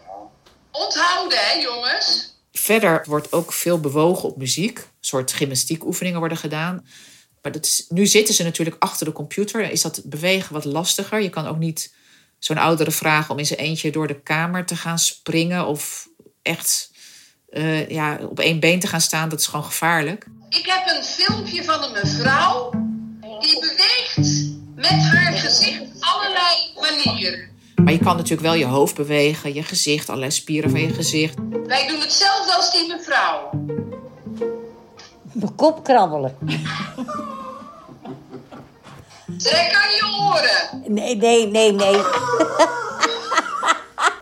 Onthouden, 0.70 1.38
hè, 1.38 1.52
jongens? 1.60 2.36
Verder 2.52 3.04
wordt 3.06 3.32
ook 3.32 3.52
veel 3.52 3.80
bewogen 3.80 4.28
op 4.28 4.36
muziek. 4.36 4.78
Een 4.78 4.84
soort 5.00 5.32
gymnastiekoefeningen 5.32 6.18
worden 6.18 6.38
gedaan. 6.38 6.86
Maar 7.42 7.52
dat 7.52 7.64
is, 7.64 7.84
nu 7.88 8.06
zitten 8.06 8.34
ze 8.34 8.42
natuurlijk 8.42 8.76
achter 8.78 9.06
de 9.06 9.12
computer. 9.12 9.62
Dan 9.62 9.70
is 9.70 9.82
dat 9.82 10.00
bewegen 10.04 10.52
wat 10.52 10.64
lastiger. 10.64 11.20
Je 11.22 11.30
kan 11.30 11.46
ook 11.46 11.58
niet 11.58 11.94
zo'n 12.38 12.58
oudere 12.58 12.90
vragen 12.90 13.30
om 13.30 13.38
in 13.38 13.46
zijn 13.46 13.58
eentje 13.58 13.90
door 13.92 14.06
de 14.06 14.20
kamer 14.20 14.64
te 14.66 14.76
gaan 14.76 14.98
springen. 14.98 15.66
Of 15.66 16.08
echt 16.42 16.90
eh, 17.50 17.88
ja, 17.88 18.18
op 18.30 18.40
één 18.40 18.60
been 18.60 18.80
te 18.80 18.86
gaan 18.86 19.00
staan. 19.00 19.28
Dat 19.28 19.40
is 19.40 19.46
gewoon 19.46 19.64
gevaarlijk. 19.64 20.26
Ik 20.48 20.66
heb 20.66 20.96
een 20.96 21.04
filmpje 21.04 21.64
van 21.64 21.82
een 21.82 21.92
mevrouw 21.92 22.70
die 23.20 23.60
beweegt 23.60 24.56
met 24.74 24.90
haar 24.90 25.32
gezicht 25.32 25.80
op 25.80 25.88
allerlei 26.00 26.54
manieren. 26.80 27.56
Maar 27.76 27.92
je 27.92 27.98
kan 27.98 28.16
natuurlijk 28.16 28.42
wel 28.42 28.54
je 28.54 28.64
hoofd 28.64 28.94
bewegen, 28.94 29.54
je 29.54 29.62
gezicht, 29.62 30.08
allerlei 30.08 30.30
spieren 30.30 30.70
van 30.70 30.80
je 30.80 30.94
gezicht. 30.94 31.34
Wij 31.66 31.86
doen 31.86 32.00
hetzelfde 32.00 32.54
als 32.54 32.72
die 32.72 32.88
mevrouw. 32.88 33.50
Mijn 35.32 35.54
kop 35.54 35.84
krabbelen. 35.84 36.36
Trek 39.38 39.74
aan 39.74 39.90
je 39.90 40.18
oren. 40.20 40.92
Nee, 40.94 41.16
nee, 41.16 41.46
nee, 41.46 41.72
nee. 41.72 42.00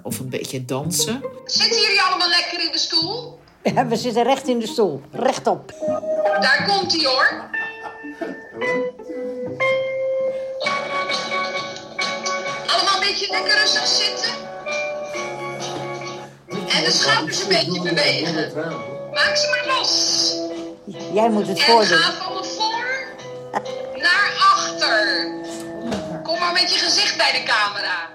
Of 0.03 0.19
een 0.19 0.29
beetje 0.29 0.65
dansen. 0.65 1.25
Zitten 1.45 1.81
jullie 1.81 2.03
allemaal 2.03 2.29
lekker 2.29 2.56
de 2.77 2.83
stoel? 2.83 3.39
Ja, 3.63 3.87
we 3.87 3.97
zitten 3.97 4.23
recht 4.23 4.49
in 4.49 4.59
de 4.59 4.67
stoel. 4.67 5.01
Rechtop. 5.13 5.73
Daar 6.41 6.65
komt 6.67 6.93
hij 6.93 7.05
hoor. 7.05 7.45
Allemaal 12.67 12.95
een 12.95 13.01
beetje 13.01 13.27
lekker 13.31 13.59
rustig 13.61 13.87
zitten. 13.87 14.33
En 16.49 16.85
de 16.85 16.91
schouders 16.91 17.43
een 17.43 17.49
beetje 17.49 17.83
bewegen. 17.83 18.35
Maak 19.13 19.37
ze 19.37 19.49
maar 19.51 19.77
los. 19.77 20.35
Jij 21.13 21.31
moet 21.31 21.47
het 21.47 21.59
En 21.59 21.65
voordoen. 21.65 21.99
ga 21.99 22.13
van 22.25 22.45
voor 22.45 22.85
naar 23.95 24.33
achter. 24.55 25.27
Kom 26.23 26.39
maar 26.39 26.53
met 26.53 26.73
je 26.73 26.79
gezicht 26.79 27.17
bij 27.17 27.33
de 27.33 27.43
camera. 27.43 28.09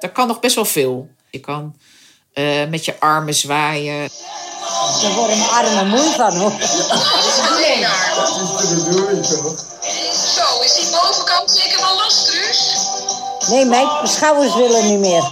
Er 0.00 0.10
kan 0.10 0.26
nog 0.26 0.40
best 0.40 0.54
wel 0.54 0.64
veel. 0.64 1.08
Je 1.30 1.40
kan 1.40 1.76
eh, 2.34 2.68
met 2.68 2.84
je 2.84 3.00
armen 3.00 3.34
zwaaien. 3.34 4.08
Daar 5.02 5.12
worden 5.12 5.38
mijn 5.38 5.50
armen 5.50 5.88
moe 5.88 6.12
van 6.16 6.36
hoor. 6.36 6.50
Dat 6.50 6.60
is 6.60 6.68
de 8.68 8.84
bedoeling 8.84 9.26
toch? 9.26 9.64
Zo, 10.34 10.60
is 10.60 10.74
die 10.74 10.90
bovenkant 10.90 11.50
zeker 11.50 11.80
wel 11.80 11.96
last, 11.96 12.26
Truus? 12.26 12.86
Nee, 13.48 13.64
mijn 13.64 13.88
schouders 14.04 14.54
willen 14.54 14.86
niet 14.86 14.98
meer. 14.98 15.30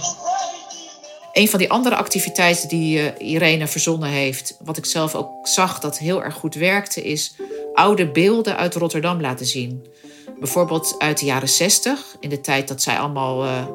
Een 1.31 1.49
van 1.49 1.59
die 1.59 1.71
andere 1.71 1.95
activiteiten 1.95 2.67
die 2.67 3.11
eh, 3.11 3.31
Irene 3.31 3.67
verzonnen 3.67 4.09
heeft, 4.09 4.57
wat 4.63 4.77
ik 4.77 4.85
zelf 4.85 5.15
ook 5.15 5.47
zag 5.47 5.79
dat 5.79 5.97
heel 5.97 6.23
erg 6.23 6.35
goed 6.35 6.55
werkte, 6.55 7.03
is 7.03 7.33
oude 7.73 8.11
beelden 8.11 8.57
uit 8.57 8.75
Rotterdam 8.75 9.21
laten 9.21 9.45
zien. 9.45 9.85
Bijvoorbeeld 10.39 10.95
uit 10.97 11.19
de 11.19 11.25
jaren 11.25 11.49
60, 11.49 12.15
in 12.19 12.29
de 12.29 12.41
tijd 12.41 12.67
dat 12.67 12.81
zij 12.81 12.99
allemaal 12.99 13.43
eh, 13.43 13.65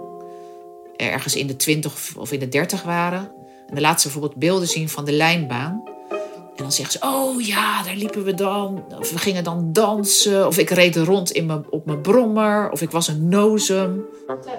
ergens 0.98 1.36
in 1.36 1.46
de 1.46 1.56
20 1.56 2.16
of 2.16 2.32
in 2.32 2.38
de 2.38 2.48
30 2.48 2.82
waren. 2.82 3.32
En 3.68 3.74
dan 3.74 3.80
laten 3.80 4.00
ze 4.00 4.08
bijvoorbeeld 4.08 4.40
beelden 4.40 4.68
zien 4.68 4.88
van 4.88 5.04
de 5.04 5.12
lijnbaan. 5.12 5.82
En 6.58 6.64
dan 6.64 6.72
zeggen 6.72 7.00
ze: 7.00 7.06
Oh 7.06 7.40
ja, 7.40 7.82
daar 7.82 7.94
liepen 7.94 8.24
we 8.24 8.34
dan. 8.34 8.84
Of 8.98 9.10
we 9.10 9.18
gingen 9.18 9.44
dan 9.44 9.72
dansen. 9.72 10.46
Of 10.46 10.58
ik 10.58 10.70
reed 10.70 10.96
rond 10.96 11.30
in 11.30 11.46
mijn, 11.46 11.64
op 11.70 11.86
mijn 11.86 12.00
brommer. 12.00 12.70
Of 12.70 12.80
ik 12.80 12.90
was 12.90 13.08
een 13.08 13.28
nozem. 13.28 14.04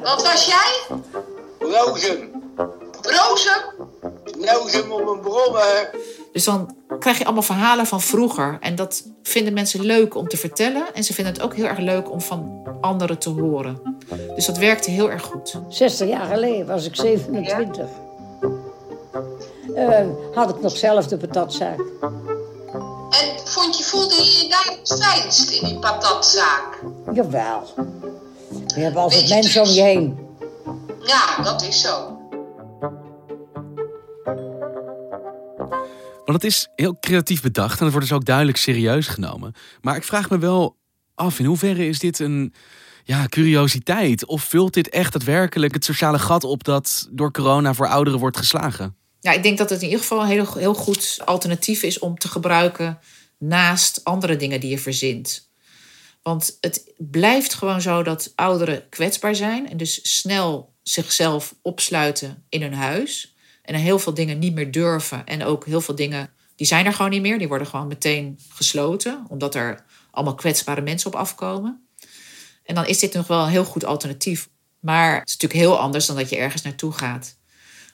Wat 0.03 0.23
was 0.23 0.45
jij? 0.45 0.97
Rozem. 1.59 2.29
Rozem? 3.01 3.61
Rozem 4.39 4.91
op 4.91 5.07
een 5.07 5.19
brommer. 5.19 5.89
Dus 6.31 6.43
dan 6.43 6.75
krijg 6.99 7.17
je 7.17 7.23
allemaal 7.23 7.43
verhalen 7.43 7.85
van 7.85 8.01
vroeger. 8.01 8.57
En 8.59 8.75
dat 8.75 9.03
vinden 9.23 9.53
mensen 9.53 9.85
leuk 9.85 10.15
om 10.15 10.27
te 10.27 10.37
vertellen. 10.37 10.93
En 10.93 11.03
ze 11.03 11.13
vinden 11.13 11.33
het 11.33 11.41
ook 11.41 11.55
heel 11.55 11.65
erg 11.65 11.79
leuk 11.79 12.11
om 12.11 12.21
van 12.21 12.67
anderen 12.81 13.19
te 13.19 13.29
horen. 13.29 13.97
Dus 14.35 14.45
dat 14.45 14.57
werkte 14.57 14.91
heel 14.91 15.11
erg 15.11 15.23
goed. 15.23 15.59
60 15.69 16.07
jaar 16.07 16.25
geleden 16.25 16.67
was 16.67 16.85
ik 16.85 16.95
27. 16.95 17.85
Eh, 19.75 20.07
had 20.33 20.49
ik 20.49 20.61
nog 20.61 20.77
zelf 20.77 21.07
de 21.07 21.17
patatzaak. 21.17 21.79
En 23.09 23.39
vond 23.45 23.77
je, 23.77 23.83
voelde 23.83 24.15
je 24.15 24.41
je 24.41 24.49
daar 24.49 24.77
het 24.79 25.01
fijnst 25.03 25.49
in 25.49 25.67
die 25.67 25.79
patatzaak? 25.79 26.83
Jawel. 27.13 27.63
Je 28.75 28.81
hebt 28.81 28.95
altijd 28.95 29.29
mensen 29.29 29.61
om 29.61 29.69
je 29.69 29.81
heen. 29.81 30.27
Ja, 31.05 31.43
dat 31.43 31.63
is 31.63 31.81
zo. 31.81 32.17
Want 36.25 36.41
het 36.41 36.43
is 36.43 36.67
heel 36.75 36.97
creatief 36.99 37.41
bedacht 37.41 37.77
en 37.77 37.83
het 37.83 37.93
wordt 37.93 38.07
dus 38.07 38.17
ook 38.17 38.25
duidelijk 38.25 38.57
serieus 38.57 39.07
genomen. 39.07 39.53
Maar 39.81 39.95
ik 39.95 40.03
vraag 40.03 40.29
me 40.29 40.37
wel 40.37 40.75
af, 41.15 41.39
in 41.39 41.45
hoeverre 41.45 41.87
is 41.87 41.99
dit 41.99 42.19
een 42.19 42.53
ja, 43.03 43.25
curiositeit? 43.27 44.25
Of 44.25 44.43
vult 44.43 44.73
dit 44.73 44.89
echt 44.89 45.13
daadwerkelijk 45.13 45.73
het 45.73 45.85
sociale 45.85 46.19
gat 46.19 46.43
op 46.43 46.63
dat 46.63 47.07
door 47.11 47.31
corona 47.31 47.73
voor 47.73 47.87
ouderen 47.87 48.19
wordt 48.19 48.37
geslagen? 48.37 48.95
Ja, 49.19 49.31
ik 49.31 49.43
denk 49.43 49.57
dat 49.57 49.69
het 49.69 49.79
in 49.79 49.87
ieder 49.87 50.01
geval 50.01 50.21
een 50.21 50.27
heel, 50.27 50.53
heel 50.53 50.73
goed 50.73 51.21
alternatief 51.25 51.83
is 51.83 51.99
om 51.99 52.17
te 52.17 52.27
gebruiken 52.27 52.99
naast 53.37 54.03
andere 54.03 54.35
dingen 54.35 54.59
die 54.59 54.69
je 54.69 54.79
verzint. 54.79 55.49
Want 56.21 56.57
het 56.61 56.91
blijft 56.97 57.53
gewoon 57.53 57.81
zo 57.81 58.03
dat 58.03 58.31
ouderen 58.35 58.89
kwetsbaar 58.89 59.35
zijn 59.35 59.69
en 59.69 59.77
dus 59.77 60.19
snel 60.19 60.73
zichzelf 60.83 61.55
opsluiten 61.61 62.43
in 62.49 62.61
hun 62.61 62.73
huis. 62.73 63.35
En 63.61 63.75
heel 63.75 63.99
veel 63.99 64.13
dingen 64.13 64.39
niet 64.39 64.53
meer 64.53 64.71
durven. 64.71 65.25
En 65.25 65.43
ook 65.43 65.65
heel 65.65 65.81
veel 65.81 65.95
dingen, 65.95 66.29
die 66.55 66.67
zijn 66.67 66.85
er 66.85 66.93
gewoon 66.93 67.11
niet 67.11 67.21
meer. 67.21 67.37
Die 67.37 67.47
worden 67.47 67.67
gewoon 67.67 67.87
meteen 67.87 68.39
gesloten, 68.49 69.25
omdat 69.27 69.55
er 69.55 69.85
allemaal 70.11 70.35
kwetsbare 70.35 70.81
mensen 70.81 71.13
op 71.13 71.19
afkomen. 71.19 71.88
En 72.69 72.75
dan 72.75 72.85
is 72.85 72.99
dit 72.99 73.13
nog 73.13 73.27
wel 73.27 73.43
een 73.43 73.49
heel 73.49 73.65
goed 73.65 73.85
alternatief. 73.85 74.49
Maar 74.79 75.19
het 75.19 75.27
is 75.27 75.33
natuurlijk 75.33 75.61
heel 75.61 75.79
anders 75.79 76.05
dan 76.05 76.15
dat 76.15 76.29
je 76.29 76.35
ergens 76.35 76.61
naartoe 76.61 76.91
gaat. 76.91 77.37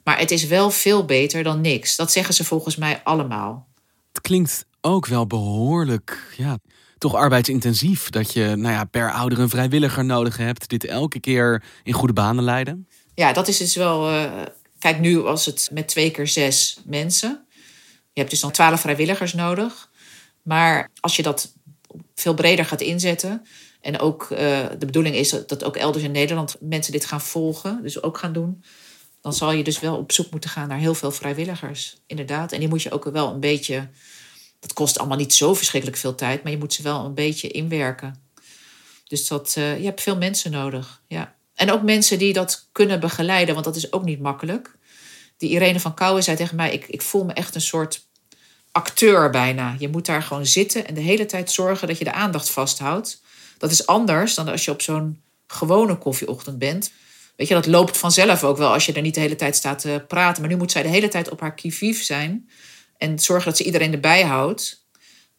Maar 0.04 0.20
het 0.20 0.32
is 0.32 0.46
wel 0.46 0.72
veel 0.72 1.06
beter 1.06 1.44
dan 1.44 1.62
niks. 1.62 1.96
Dat 1.96 2.12
zeggen 2.12 2.34
ze 2.34 2.44
volgens 2.44 2.76
mij 2.76 3.02
allemaal. 3.04 3.68
Het 4.12 4.22
klinkt 4.22 4.66
ook 4.82 5.06
wel 5.06 5.28
behoorlijk, 5.28 6.34
ja, 6.38 6.58
toch 6.98 7.14
arbeidsintensief. 7.14 8.10
Dat 8.10 8.34
je 8.34 8.56
nou 8.56 8.74
ja, 8.74 8.84
per 8.84 9.12
ouder 9.12 9.40
een 9.40 9.50
vrijwilliger 9.50 10.06
nodig 10.06 10.38
hebt. 10.38 10.70
Dit 10.70 10.86
elke 10.86 11.20
keer 11.20 11.64
in 11.84 11.94
goede 11.94 12.14
banen 12.14 12.44
leiden. 12.44 12.88
Ja, 13.14 13.34
dat 13.34 13.48
is 13.48 13.58
dus 13.58 13.76
wel. 13.76 14.12
Uh, 14.14 14.32
kijk, 14.80 15.00
nu 15.00 15.20
was 15.20 15.46
het 15.46 15.70
met 15.72 15.88
twee 15.88 16.12
keer 16.12 16.28
zes 16.28 16.82
mensen. 16.86 17.46
Je 18.14 18.20
hebt 18.20 18.30
dus 18.30 18.40
dan 18.40 18.52
twaalf 18.52 18.82
vrijwilligers 18.82 19.34
nodig. 19.34 19.90
Maar 20.42 20.92
als 21.00 21.16
je 21.16 21.24
dat 21.24 21.54
veel 22.16 22.34
breder 22.34 22.66
gaat 22.66 22.82
inzetten. 22.82 23.46
En 23.86 24.00
ook 24.00 24.28
uh, 24.32 24.38
de 24.80 24.86
bedoeling 24.86 25.16
is 25.16 25.30
dat, 25.30 25.64
ook 25.64 25.76
elders 25.76 26.04
in 26.04 26.12
Nederland 26.12 26.56
mensen 26.60 26.92
dit 26.92 27.06
gaan 27.06 27.22
volgen. 27.22 27.80
Dus 27.82 28.02
ook 28.04 28.18
gaan 28.18 28.34
doen 28.34 28.64
dan 29.26 29.34
zal 29.34 29.52
je 29.52 29.64
dus 29.64 29.80
wel 29.80 29.98
op 29.98 30.12
zoek 30.12 30.32
moeten 30.32 30.50
gaan 30.50 30.68
naar 30.68 30.78
heel 30.78 30.94
veel 30.94 31.12
vrijwilligers. 31.12 31.98
Inderdaad. 32.08 32.52
En 32.52 32.60
die 32.60 32.68
moet 32.68 32.82
je 32.82 32.92
ook 32.92 33.04
wel 33.04 33.34
een 33.34 33.40
beetje. 33.40 33.90
Dat 34.60 34.74
kost 34.74 35.00
allemaal 35.00 35.18
niet 35.18 35.34
zo 35.34 35.54
verschrikkelijk 35.54 36.00
veel 36.00 36.16
tijd, 36.16 36.44
maar 36.44 36.52
je 36.52 36.58
moet 36.58 36.74
ze 36.74 36.84
wel 36.84 37.06
een 37.06 37.14
beetje 37.14 37.48
inwerken. 37.48 38.16
Dus 39.08 39.28
dat, 39.28 39.56
uh, 39.58 39.78
je 39.78 39.86
hebt 39.86 40.02
veel 40.02 40.18
mensen 40.18 40.52
nodig. 40.52 41.02
Ja. 41.08 41.36
En 41.56 41.72
ook 41.72 41.82
mensen 41.82 42.20
die 42.20 42.34
dat 42.34 42.70
kunnen 42.72 43.00
begeleiden, 43.00 43.54
want 43.54 43.66
dat 43.66 43.76
is 43.76 43.92
ook 43.92 44.04
niet 44.04 44.20
makkelijk. 44.20 44.76
Die 45.38 45.50
Irene 45.50 45.80
van 45.80 45.94
Kouwen 45.94 46.24
zei 46.24 46.38
tegen 46.38 46.56
mij: 46.56 46.74
ik, 46.74 46.88
ik 46.88 47.02
voel 47.02 47.26
me 47.26 47.34
echt 47.34 47.56
een 47.56 47.62
soort 47.62 48.08
acteur 48.72 49.30
bijna. 49.30 49.76
Je 49.80 49.90
moet 49.90 50.06
daar 50.06 50.24
gewoon 50.24 50.46
zitten 50.46 50.88
en 50.88 50.94
de 50.94 51.02
hele 51.02 51.26
tijd 51.26 51.52
zorgen 51.52 51.88
dat 51.88 51.98
je 51.98 52.04
de 52.04 52.14
aandacht 52.14 52.50
vasthoudt. 52.50 53.22
Dat 53.58 53.72
is 53.72 53.86
anders 53.86 54.36
dan 54.36 54.48
als 54.48 54.66
je 54.66 54.72
op 54.72 54.82
zo'n 54.82 55.22
gewone 55.48 55.98
koffieochtend 55.98 56.60
bent. 56.60 56.92
Weet 57.36 57.48
je, 57.48 57.54
dat 57.54 57.66
loopt 57.66 57.98
vanzelf 57.98 58.44
ook 58.44 58.58
wel 58.58 58.74
als 58.74 58.86
je 58.86 58.94
er 58.94 59.02
niet 59.02 59.14
de 59.14 59.20
hele 59.20 59.36
tijd 59.36 59.56
staat 59.56 59.80
te 59.80 60.04
praten. 60.08 60.42
Maar 60.42 60.52
nu 60.52 60.58
moet 60.58 60.72
zij 60.72 60.84
de 60.84 60.90
hele 60.90 61.08
tijd 61.08 61.30
op 61.30 61.40
haar 61.40 61.54
kivief 61.54 62.04
zijn. 62.04 62.50
En 62.98 63.20
zorgen 63.20 63.46
dat 63.46 63.58
ze 63.58 63.64
iedereen 63.64 63.94
erbij 63.94 64.24
houdt. 64.24 64.86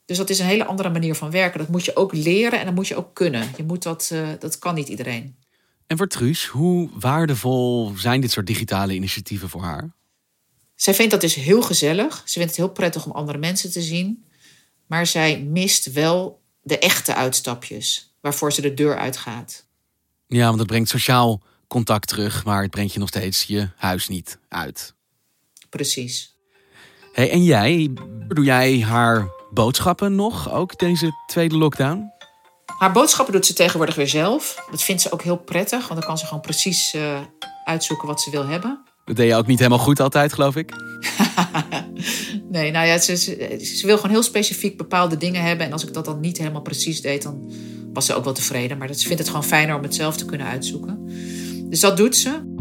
Dus 0.04 0.16
dat 0.16 0.30
is 0.30 0.38
een 0.38 0.46
hele 0.46 0.64
andere 0.64 0.90
manier 0.90 1.14
van 1.14 1.30
werken. 1.30 1.58
Dat 1.58 1.68
moet 1.68 1.84
je 1.84 1.96
ook 1.96 2.12
leren 2.12 2.58
en 2.58 2.64
dat 2.64 2.74
moet 2.74 2.88
je 2.88 2.96
ook 2.96 3.14
kunnen. 3.14 3.50
Je 3.56 3.64
moet 3.64 3.82
dat, 3.82 4.10
uh, 4.12 4.28
dat 4.38 4.58
kan 4.58 4.74
niet 4.74 4.88
iedereen. 4.88 5.36
En 5.86 5.96
voor 5.96 6.08
Truus, 6.08 6.46
hoe 6.46 6.88
waardevol 6.98 7.92
zijn 7.96 8.20
dit 8.20 8.30
soort 8.30 8.46
digitale 8.46 8.94
initiatieven 8.94 9.48
voor 9.48 9.62
haar? 9.62 9.90
Zij 10.74 10.94
vindt 10.94 11.10
dat 11.10 11.20
dus 11.20 11.34
heel 11.34 11.62
gezellig. 11.62 12.22
Ze 12.24 12.32
vindt 12.32 12.48
het 12.48 12.56
heel 12.56 12.68
prettig 12.68 13.06
om 13.06 13.12
andere 13.12 13.38
mensen 13.38 13.70
te 13.70 13.82
zien. 13.82 14.24
Maar 14.86 15.06
zij 15.06 15.40
mist 15.40 15.92
wel 15.92 16.40
de 16.66 16.78
echte 16.78 17.14
uitstapjes 17.14 18.14
waarvoor 18.20 18.52
ze 18.52 18.60
de 18.60 18.74
deur 18.74 18.98
uitgaat. 18.98 19.66
Ja, 20.26 20.46
want 20.46 20.58
het 20.58 20.66
brengt 20.66 20.88
sociaal 20.88 21.42
contact 21.66 22.08
terug, 22.08 22.44
maar 22.44 22.62
het 22.62 22.70
brengt 22.70 22.92
je 22.92 22.98
nog 22.98 23.08
steeds 23.08 23.44
je 23.44 23.68
huis 23.76 24.08
niet 24.08 24.38
uit. 24.48 24.94
Precies. 25.68 26.34
Hey, 27.12 27.30
en 27.30 27.44
jij, 27.44 27.90
doe 28.28 28.44
jij 28.44 28.80
haar 28.80 29.28
boodschappen 29.50 30.14
nog, 30.14 30.52
ook 30.52 30.78
deze 30.78 31.12
tweede 31.26 31.56
lockdown? 31.56 32.12
Haar 32.78 32.92
boodschappen 32.92 33.34
doet 33.34 33.46
ze 33.46 33.52
tegenwoordig 33.52 33.94
weer 33.94 34.08
zelf. 34.08 34.66
Dat 34.70 34.82
vindt 34.82 35.02
ze 35.02 35.12
ook 35.12 35.22
heel 35.22 35.38
prettig, 35.38 35.88
want 35.88 36.00
dan 36.00 36.08
kan 36.08 36.18
ze 36.18 36.26
gewoon 36.26 36.42
precies 36.42 36.94
uh, 36.94 37.20
uitzoeken 37.64 38.08
wat 38.08 38.20
ze 38.20 38.30
wil 38.30 38.46
hebben. 38.46 38.85
Dat 39.06 39.16
deed 39.16 39.28
je 39.28 39.34
ook 39.34 39.46
niet 39.46 39.58
helemaal 39.58 39.78
goed 39.78 40.00
altijd, 40.00 40.32
geloof 40.32 40.56
ik? 40.56 40.72
nee, 42.50 42.70
nou 42.70 42.86
ja, 42.86 42.98
ze, 42.98 43.16
ze, 43.16 43.82
wil 43.84 43.96
gewoon 43.96 44.10
heel 44.10 44.22
specifiek 44.22 44.76
bepaalde 44.76 45.16
dingen 45.16 45.42
hebben. 45.42 45.66
En 45.66 45.72
als 45.72 45.84
ik 45.84 45.92
dat 45.92 46.04
dan 46.04 46.20
niet 46.20 46.38
helemaal 46.38 46.62
precies 46.62 47.00
deed, 47.00 47.22
dan 47.22 47.52
was 47.92 48.06
ze 48.06 48.14
ook 48.14 48.24
wel 48.24 48.32
tevreden. 48.32 48.78
Maar 48.78 48.94
ze 48.94 49.06
vindt 49.06 49.18
het 49.18 49.28
gewoon 49.28 49.44
fijner 49.44 49.76
om 49.76 49.82
het 49.82 49.94
zelf 49.94 50.16
te 50.16 50.24
kunnen 50.24 50.46
uitzoeken. 50.46 51.10
Dus 51.68 51.80
dat 51.80 51.96
doet 51.96 52.16
ze. 52.16 52.54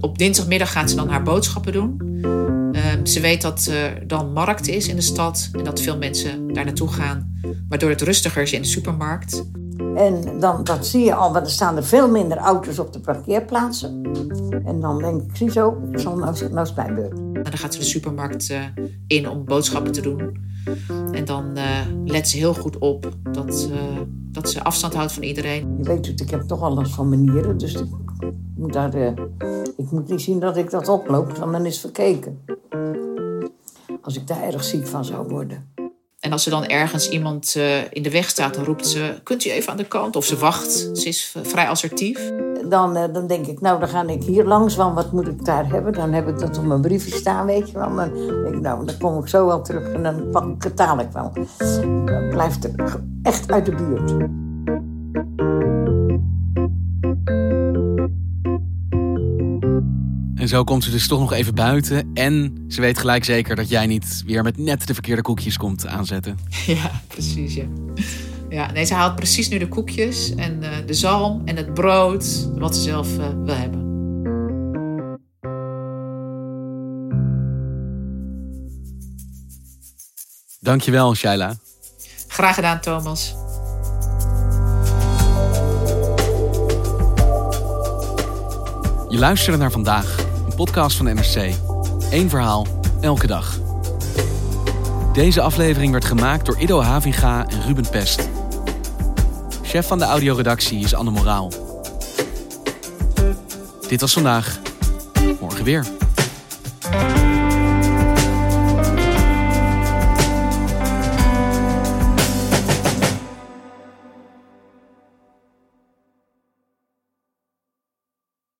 Op 0.00 0.18
dinsdagmiddag 0.18 0.72
gaat 0.72 0.90
ze 0.90 0.96
dan 0.96 1.08
haar 1.08 1.22
boodschappen 1.22 1.72
doen. 1.72 1.96
Uh, 2.72 2.84
ze 3.04 3.20
weet 3.20 3.42
dat 3.42 3.66
er 3.66 4.06
dan 4.06 4.32
markt 4.32 4.68
is 4.68 4.88
in 4.88 4.96
de 4.96 5.02
stad 5.02 5.48
en 5.52 5.64
dat 5.64 5.80
veel 5.80 5.98
mensen 5.98 6.52
daar 6.52 6.64
naartoe 6.64 6.88
gaan, 6.88 7.40
waardoor 7.68 7.90
het 7.90 8.00
rustiger 8.00 8.42
is 8.42 8.52
in 8.52 8.62
de 8.62 8.68
supermarkt. 8.68 9.44
En 9.94 10.38
dan, 10.38 10.64
dat 10.64 10.86
zie 10.86 11.04
je 11.04 11.14
al, 11.14 11.32
want 11.32 11.46
er 11.46 11.52
staan 11.52 11.76
er 11.76 11.84
veel 11.84 12.08
minder 12.08 12.38
auto's 12.38 12.78
op 12.78 12.92
de 12.92 13.00
parkeerplaatsen. 13.00 14.02
En 14.64 14.80
dan 14.80 14.98
denk 14.98 15.22
ik, 15.22 15.36
ziezo, 15.36 15.78
ik 15.92 15.98
zal 15.98 16.16
nou, 16.16 16.48
nou 16.52 16.68
mijn 16.76 16.94
beurt. 16.94 17.18
En 17.18 17.42
dan 17.42 17.58
gaat 17.58 17.72
ze 17.72 17.78
de 17.78 17.84
supermarkt 17.84 18.50
uh, 18.50 18.64
in 19.06 19.28
om 19.28 19.44
boodschappen 19.44 19.92
te 19.92 20.00
doen. 20.00 20.48
En 21.12 21.24
dan 21.24 21.58
uh, 21.58 21.64
let 22.04 22.28
ze 22.28 22.36
heel 22.36 22.54
goed 22.54 22.78
op 22.78 23.08
dat, 23.32 23.68
uh, 23.72 24.00
dat 24.10 24.50
ze 24.50 24.64
afstand 24.64 24.94
houdt 24.94 25.12
van 25.12 25.22
iedereen. 25.22 25.74
Je 25.78 25.84
weet 25.84 26.06
het, 26.06 26.20
ik 26.20 26.30
heb 26.30 26.40
toch 26.40 26.62
al 26.62 26.74
last 26.74 26.94
van 26.94 27.08
manieren, 27.08 27.58
dus 27.58 27.74
ik 27.74 27.88
moet, 28.56 28.72
daar, 28.72 28.94
ik 29.76 29.90
moet 29.90 30.08
niet 30.08 30.20
zien 30.20 30.40
dat 30.40 30.56
ik 30.56 30.70
dat 30.70 30.88
oploop, 30.88 31.36
want 31.36 31.52
dan 31.52 31.66
is 31.66 31.72
het 31.72 31.80
verkeken. 31.80 32.38
Als 34.02 34.16
ik 34.16 34.26
daar 34.26 34.42
erg 34.42 34.64
ziek 34.64 34.86
van 34.86 35.04
zou 35.04 35.28
worden. 35.28 35.69
En 36.20 36.32
als 36.32 36.44
er 36.44 36.50
dan 36.50 36.66
ergens 36.66 37.08
iemand 37.08 37.54
uh, 37.56 37.92
in 37.92 38.02
de 38.02 38.10
weg 38.10 38.28
staat, 38.28 38.54
dan 38.54 38.64
roept 38.64 38.86
ze: 38.86 39.14
Kunt 39.22 39.44
u 39.44 39.50
even 39.50 39.70
aan 39.70 39.76
de 39.76 39.84
kant? 39.84 40.16
Of 40.16 40.24
ze 40.24 40.36
wacht. 40.36 40.70
Ze 40.92 41.08
is 41.08 41.34
vrij 41.42 41.68
assertief. 41.68 42.32
Dan, 42.68 42.96
uh, 42.96 43.04
dan 43.12 43.26
denk 43.26 43.46
ik: 43.46 43.60
Nou, 43.60 43.80
dan 43.80 43.88
ga 43.88 44.06
ik 44.06 44.22
hier 44.22 44.44
langs, 44.44 44.76
want 44.76 44.94
wat 44.94 45.12
moet 45.12 45.26
ik 45.26 45.44
daar 45.44 45.68
hebben? 45.68 45.92
Dan 45.92 46.12
heb 46.12 46.28
ik 46.28 46.38
dat 46.38 46.58
op 46.58 46.64
mijn 46.64 46.80
briefje 46.80 47.16
staan, 47.16 47.46
weet 47.46 47.70
je 47.70 47.78
wel. 47.78 47.94
Dan 47.94 48.14
denk 48.14 48.54
ik: 48.54 48.60
Nou, 48.60 48.86
dan 48.86 48.98
kom 48.98 49.18
ik 49.18 49.28
zo 49.28 49.46
wel 49.46 49.62
terug 49.62 49.92
en 49.92 50.02
dan 50.02 50.30
pak 50.30 50.44
ik 50.44 50.62
het 50.62 51.12
wel. 51.12 51.32
Dan 52.04 52.28
blijft 52.28 52.68
echt 53.22 53.52
uit 53.52 53.66
de 53.66 53.74
buurt. 53.74 54.39
Zo 60.50 60.64
komt 60.64 60.84
ze 60.84 60.90
dus 60.90 61.06
toch 61.06 61.18
nog 61.18 61.32
even 61.32 61.54
buiten. 61.54 62.10
En 62.14 62.64
ze 62.68 62.80
weet 62.80 62.98
gelijk 62.98 63.24
zeker 63.24 63.56
dat 63.56 63.68
jij 63.68 63.86
niet 63.86 64.22
weer 64.26 64.42
met 64.42 64.58
net 64.58 64.86
de 64.86 64.94
verkeerde 64.94 65.22
koekjes 65.22 65.56
komt 65.56 65.86
aanzetten. 65.86 66.38
Ja, 66.66 66.90
precies, 67.06 67.54
ja. 67.54 67.64
Ja, 68.48 68.72
nee, 68.72 68.84
ze 68.84 68.94
haalt 68.94 69.16
precies 69.16 69.48
nu 69.48 69.58
de 69.58 69.68
koekjes 69.68 70.34
en 70.34 70.62
uh, 70.62 70.68
de 70.86 70.94
zalm 70.94 71.42
en 71.44 71.56
het 71.56 71.74
brood, 71.74 72.48
wat 72.54 72.76
ze 72.76 72.82
zelf 72.82 73.18
uh, 73.18 73.26
wil 73.44 73.54
hebben. 73.54 73.88
Dankjewel, 80.60 81.14
Shaila. 81.14 81.58
Graag 82.28 82.54
gedaan, 82.54 82.80
Thomas. 82.80 83.34
Je 89.08 89.18
luisterde 89.18 89.58
naar 89.58 89.70
vandaag, 89.70 90.19
podcast 90.60 90.96
van 90.96 91.06
NRC. 91.06 91.54
Eén 92.10 92.28
verhaal, 92.28 92.66
elke 93.00 93.26
dag. 93.26 93.58
Deze 95.12 95.40
aflevering 95.40 95.92
werd 95.92 96.04
gemaakt 96.04 96.46
door 96.46 96.58
Ido 96.58 96.80
Havinga 96.80 97.46
en 97.48 97.62
Ruben 97.62 97.88
Pest. 97.90 98.28
Chef 99.62 99.86
van 99.86 99.98
de 99.98 100.04
audioredactie 100.04 100.84
is 100.84 100.94
Anne 100.94 101.10
Moraal. 101.10 101.52
Dit 103.88 104.00
was 104.00 104.12
vandaag. 104.12 104.60
Morgen 105.40 105.64
weer. 105.64 105.99